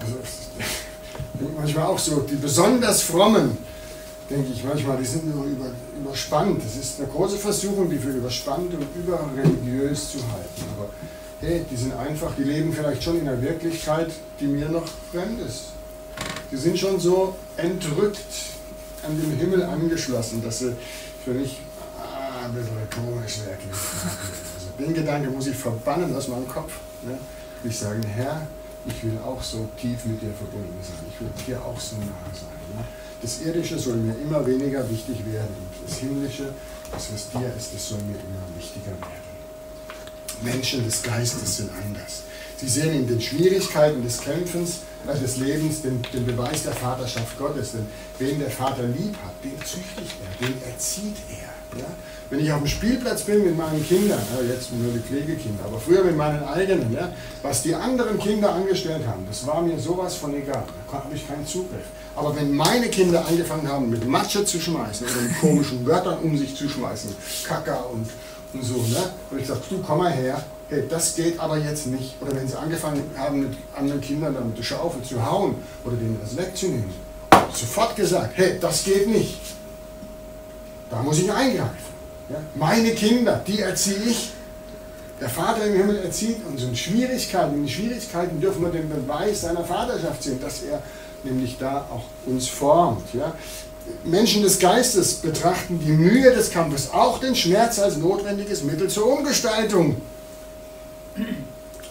[0.00, 0.16] Also,
[1.56, 3.58] manchmal auch so, die besonders frommen,
[4.30, 5.66] denke ich manchmal, die sind nur über,
[6.00, 6.62] überspannt.
[6.64, 10.64] Das ist eine große Versuchung, die für überspannt und überreligiös zu halten.
[10.76, 10.88] Aber
[11.42, 15.40] hey, die sind einfach, die leben vielleicht schon in einer Wirklichkeit, die mir noch fremd
[15.46, 15.64] ist.
[16.50, 18.18] Die sind schon so entrückt
[19.02, 20.74] an den Himmel angeschlossen, dass sie
[21.24, 21.60] für mich
[21.98, 23.76] ah, ein bisschen komisch wirklich.
[24.54, 26.72] Also den Gedanke muss ich verbannen aus meinem Kopf.
[27.02, 27.18] Ne?
[27.64, 28.46] Ich sage, Herr,
[28.86, 31.04] ich will auch so tief mit dir verbunden sein.
[31.10, 32.76] Ich will dir auch so nah sein.
[32.76, 32.84] Ne?
[33.22, 35.54] Das Irdische soll mir immer weniger wichtig werden.
[35.86, 36.54] Das Himmlische,
[36.90, 39.30] das was dir ist, das soll mir immer wichtiger werden.
[40.42, 42.22] Menschen des Geistes sind anders.
[42.56, 47.72] Sie sehen in den Schwierigkeiten des Kämpfens, des Lebens den, den, Beweis der Vaterschaft Gottes.
[47.72, 47.86] Denn
[48.18, 51.78] wen der Vater lieb hat, den züchtigt er, den erzieht er.
[51.80, 51.86] Ja?
[52.30, 55.80] Wenn ich auf dem Spielplatz bin mit meinen Kindern, ja, jetzt nur die Pflegekinder, aber
[55.80, 60.14] früher mit meinen eigenen, ja, was die anderen Kinder angestellt haben, das war mir sowas
[60.14, 60.64] von egal.
[60.90, 61.86] Da habe ich keinen Zugriff.
[62.14, 66.36] Aber wenn meine Kinder angefangen haben, mit Matsche zu schmeißen oder mit komischen Wörtern um
[66.36, 68.08] sich zu schmeißen, Kaka und,
[68.52, 68.98] und so, ne?
[68.98, 72.14] habe ich gesagt, du komm mal her, hey, das geht aber jetzt nicht.
[72.20, 75.96] Oder wenn sie angefangen haben, mit anderen Kindern dann mit der Schaufel zu hauen oder
[75.96, 76.90] denen das wegzunehmen,
[77.52, 79.38] sofort gesagt, hey, das geht nicht.
[80.88, 81.76] Da muss ich eingreifen.
[82.28, 82.36] Ja?
[82.54, 84.32] Meine Kinder, die erziehe ich.
[85.20, 87.56] Der Vater im Himmel erzieht uns in Schwierigkeiten.
[87.56, 90.82] In Schwierigkeiten dürfen wir den Beweis seiner Vaterschaft sehen, dass er
[91.24, 93.12] nämlich da auch uns formt.
[93.12, 93.34] Ja?
[94.04, 99.06] Menschen des Geistes betrachten die Mühe des Kampfes, auch den Schmerz als notwendiges Mittel zur
[99.06, 99.96] Umgestaltung.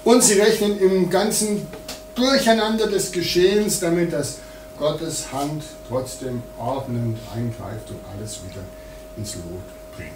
[0.03, 1.67] Und sie rechnen im ganzen
[2.15, 4.37] Durcheinander des Geschehens damit, dass
[4.77, 8.61] Gottes Hand trotzdem ordnend eingreift und alles wieder
[9.17, 9.61] ins Lot
[9.95, 10.09] bringt.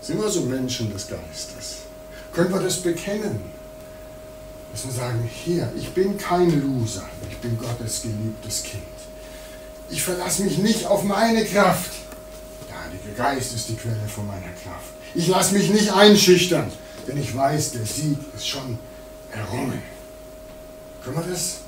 [0.00, 1.78] Sind wir so Menschen des Geistes?
[2.32, 3.40] Können wir das bekennen?
[4.72, 8.82] Dass wir sagen, hier, ich bin kein Loser, ich bin Gottes geliebtes Kind.
[9.88, 11.92] Ich verlasse mich nicht auf meine Kraft.
[12.68, 14.90] Der Heilige Geist ist die Quelle von meiner Kraft.
[15.14, 16.70] Ich lasse mich nicht einschüchtern,
[17.06, 18.78] denn ich weiß, der Sieg ist schon
[19.32, 19.82] errungen.
[21.02, 21.58] Können wir das,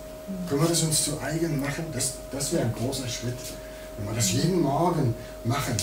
[0.48, 1.84] können wir das uns zu eigen machen?
[1.92, 3.36] Das, das wäre ein großer Schritt.
[3.96, 5.14] Wenn wir das jeden Morgen
[5.44, 5.76] machen,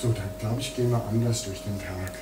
[0.00, 2.12] so, dann glaube ich, gehen wir anders durch den Tag.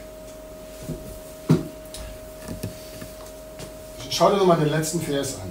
[4.08, 5.50] Schau dir nochmal den letzten Vers an.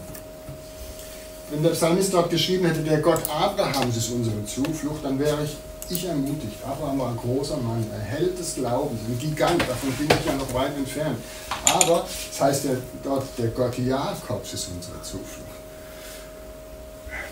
[1.49, 5.57] Wenn der Psalmist dort geschrieben hätte, der Gott Abrahams ist unsere Zuflucht, dann wäre ich,
[5.91, 6.63] ich ermutigt.
[6.63, 10.35] Abraham war ein großer Mann, ein Held des Glaubens, ein Gigant, davon bin ich ja
[10.35, 11.17] noch weit entfernt.
[11.65, 12.71] Aber, das heißt ja
[13.03, 15.49] dort, der Gott Jakobs ist unsere Zuflucht.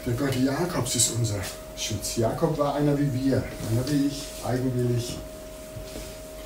[0.06, 1.40] Der Gott Jakobs ist unser
[1.76, 2.16] Schutz.
[2.16, 3.38] Jakob war einer wie wir,
[3.72, 5.18] einer wie ich, eigenwillig,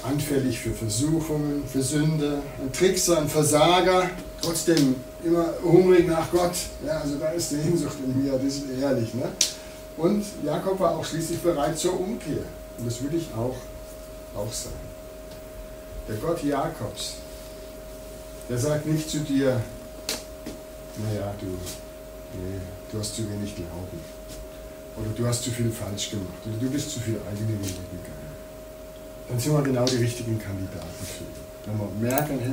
[0.03, 4.09] anfällig für Versuchungen, für Sünde, ein Trickser, ein Versager,
[4.41, 6.53] trotzdem immer hungrig nach Gott.
[6.85, 9.13] Ja, also da ist die Hinsucht in mir, das ist ehrlich.
[9.13, 9.29] Ne?
[9.97, 12.43] Und Jakob war auch schließlich bereit zur Umkehr.
[12.77, 13.55] Und das will ich auch,
[14.35, 14.73] auch sein.
[16.07, 17.15] Der Gott Jakobs,
[18.49, 19.61] der sagt nicht zu dir,
[20.97, 22.59] naja, du, nee,
[22.91, 24.01] du hast zu wenig Glauben.
[24.97, 26.27] Oder du hast zu viel falsch gemacht.
[26.45, 28.21] Oder du bist zu viel eigene Wege gegangen
[29.31, 31.23] dann sind wir genau die richtigen Kandidaten für.
[31.65, 32.51] Wenn wir merken, hey,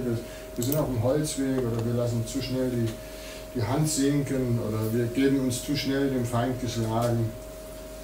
[0.55, 2.89] wir sind auf dem Holzweg oder wir lassen zu schnell die,
[3.59, 7.31] die Hand sinken oder wir geben uns zu schnell dem Feind geschlagen,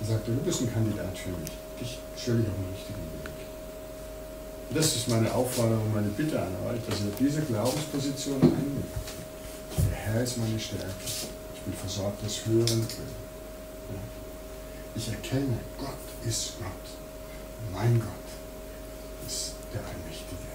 [0.00, 1.52] dann sagt er, du bist ein Kandidat für mich.
[1.80, 3.30] Dich stelle ich auf den richtigen Weg.
[4.74, 8.84] Das ist meine Aufforderung, meine Bitte an euch, dass ihr diese Glaubensposition einnimmt.
[9.78, 10.90] Der Herr ist meine Stärke.
[11.06, 13.24] Ich bin versorgtes Hören drin.
[14.96, 17.72] Ich erkenne, Gott ist Gott.
[17.72, 20.53] Mein Gott ist der Allmächtige.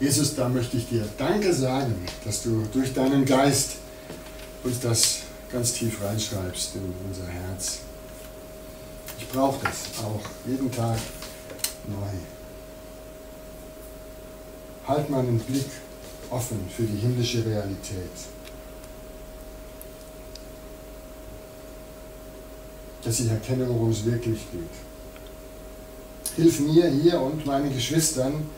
[0.00, 1.94] Jesus, da möchte ich dir Danke sagen,
[2.24, 3.76] dass du durch deinen Geist
[4.62, 5.18] uns das
[5.50, 7.80] ganz tief reinschreibst in unser Herz.
[9.18, 10.98] Ich brauche das auch jeden Tag
[11.88, 12.18] neu.
[14.86, 15.66] Halt meinen Blick
[16.30, 18.10] offen für die himmlische Realität.
[23.02, 26.36] Dass ich erkenne, worum es wirklich geht.
[26.36, 28.48] Hilf mir hier und meinen Geschwistern,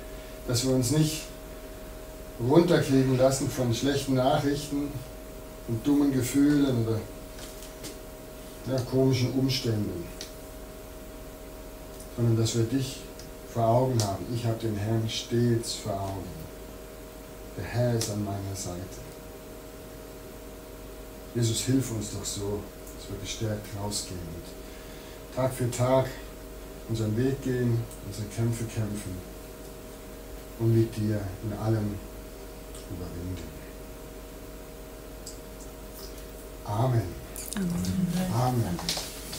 [0.46, 1.22] dass wir uns nicht
[2.48, 4.88] runterkriegen lassen von schlechten Nachrichten
[5.68, 7.00] und dummen Gefühlen oder
[8.70, 10.04] ja, komischen Umständen,
[12.16, 13.00] sondern dass wir dich
[13.52, 14.24] vor Augen haben.
[14.34, 16.40] Ich habe den Herrn stets vor Augen.
[17.56, 18.78] Der Herr ist an meiner Seite.
[21.34, 22.60] Jesus, hilf uns doch so,
[22.96, 26.06] dass wir gestärkt rausgehen und Tag für Tag
[26.88, 29.16] unseren Weg gehen, unsere Kämpfe kämpfen
[30.58, 31.94] und mit dir in allem
[32.90, 33.60] überwinden.
[36.64, 37.02] Amen.
[37.56, 38.32] Amen.
[38.32, 39.09] Amen.